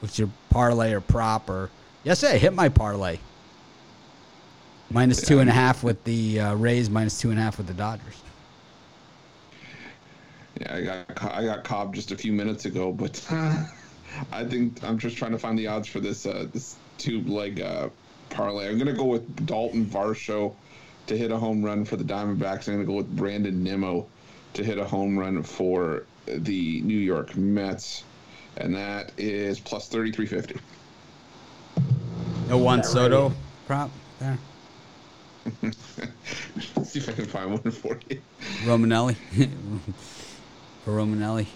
[0.00, 1.70] what's your parlay or prop or
[2.04, 3.18] yes, I hit my parlay.
[4.90, 7.66] Minus two and a half with the uh, Rays, minus two and a half with
[7.66, 8.22] the Dodgers.
[10.60, 13.24] Yeah, I got I got Cobb just a few minutes ago, but
[14.32, 17.60] I think I'm just trying to find the odds for this uh, this two leg
[17.60, 17.88] uh,
[18.30, 18.68] parlay.
[18.68, 20.54] I'm gonna go with Dalton Varsho
[21.06, 22.68] to hit a home run for the Diamondbacks.
[22.68, 24.06] I'm gonna go with Brandon Nimmo
[24.54, 28.04] to hit a home run for the New York Mets,
[28.56, 30.58] and that is plus thirty three fifty.
[32.48, 33.32] No Juan Soto
[33.66, 34.38] prop there.
[35.62, 38.20] Let's see if I can find one for you.
[38.64, 39.16] Romanelli.
[40.84, 41.46] for Romanelli.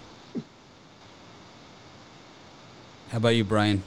[3.09, 3.83] How about you, Brian?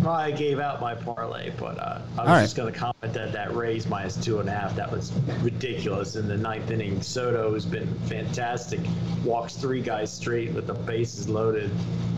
[0.00, 2.42] Well, I gave out my parlay, but uh, I was All right.
[2.42, 6.16] just going to comment that that Rays minus two and a half, that was ridiculous
[6.16, 7.00] in the ninth inning.
[7.02, 8.80] Soto has been fantastic.
[9.24, 11.70] Walks three guys straight with the bases loaded.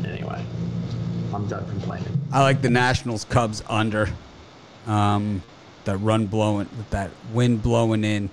[0.07, 0.43] Anyway,
[1.35, 2.09] I'm done complaining.
[2.33, 4.09] I like the Nationals Cubs under.
[4.87, 5.43] Um,
[5.85, 8.30] that run blowing with that wind blowing in.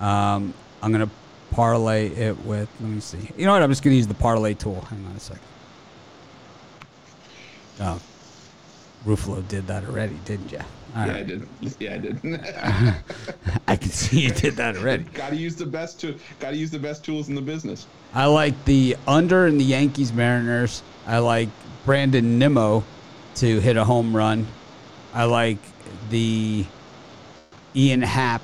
[0.00, 1.10] Um, I'm gonna
[1.50, 2.68] parlay it with.
[2.80, 3.30] Let me see.
[3.36, 3.62] You know what?
[3.62, 4.80] I'm just gonna use the parlay tool.
[4.82, 5.42] Hang on a second.
[7.80, 8.00] Oh,
[9.04, 10.60] Ruffalo did that already, didn't you?
[10.96, 11.26] All Yeah, I right.
[11.26, 11.48] did.
[11.80, 12.20] Yeah, I did.
[13.68, 15.02] I can see you did that already.
[15.14, 16.16] got to use the best to.
[16.38, 17.86] Got to use the best tools in the business.
[18.14, 20.82] I like the under in the Yankees Mariners.
[21.06, 21.48] I like
[21.84, 22.84] Brandon Nimmo
[23.36, 24.46] to hit a home run.
[25.14, 25.58] I like
[26.10, 26.66] the
[27.76, 28.42] Ian Happ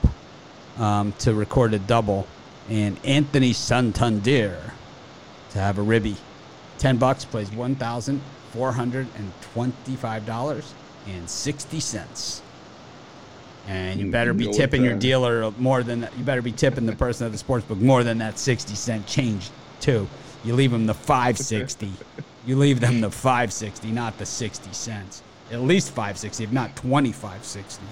[0.78, 2.28] um, to record a double,
[2.68, 4.72] and Anthony Santander
[5.50, 6.16] to have a ribby.
[6.78, 8.20] Ten bucks plays one thousand
[8.52, 10.72] four hundred and twenty-five dollars
[11.08, 12.40] and sixty cents.
[13.66, 16.16] And you You better be tipping your dealer more than that.
[16.16, 19.06] You better be tipping the person at the sports book more than that sixty cent
[19.06, 19.50] change
[19.80, 20.08] too.
[20.44, 21.92] You leave them the five sixty.
[22.46, 25.22] you leave them the five sixty, not the sixty cents.
[25.50, 27.84] At least five sixty, if not twenty five sixty.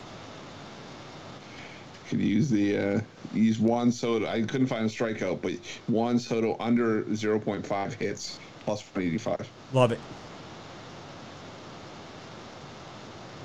[2.08, 3.00] Could use the uh,
[3.34, 4.26] use Juan Soto.
[4.26, 5.52] I couldn't find a strikeout, but
[5.88, 9.46] Juan Soto under 0.5 hits plus 185.
[9.74, 10.00] Love it.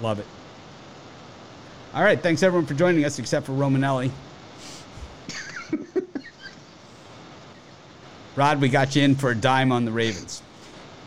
[0.02, 0.26] Love it.
[1.94, 4.12] All right, thanks everyone for joining us, except for Romanelli.
[8.36, 10.42] Rod, we got you in for a dime on the Ravens.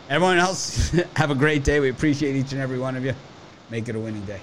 [0.09, 1.79] Everyone else, have a great day.
[1.79, 3.13] We appreciate each and every one of you.
[3.69, 4.39] Make it a winning day.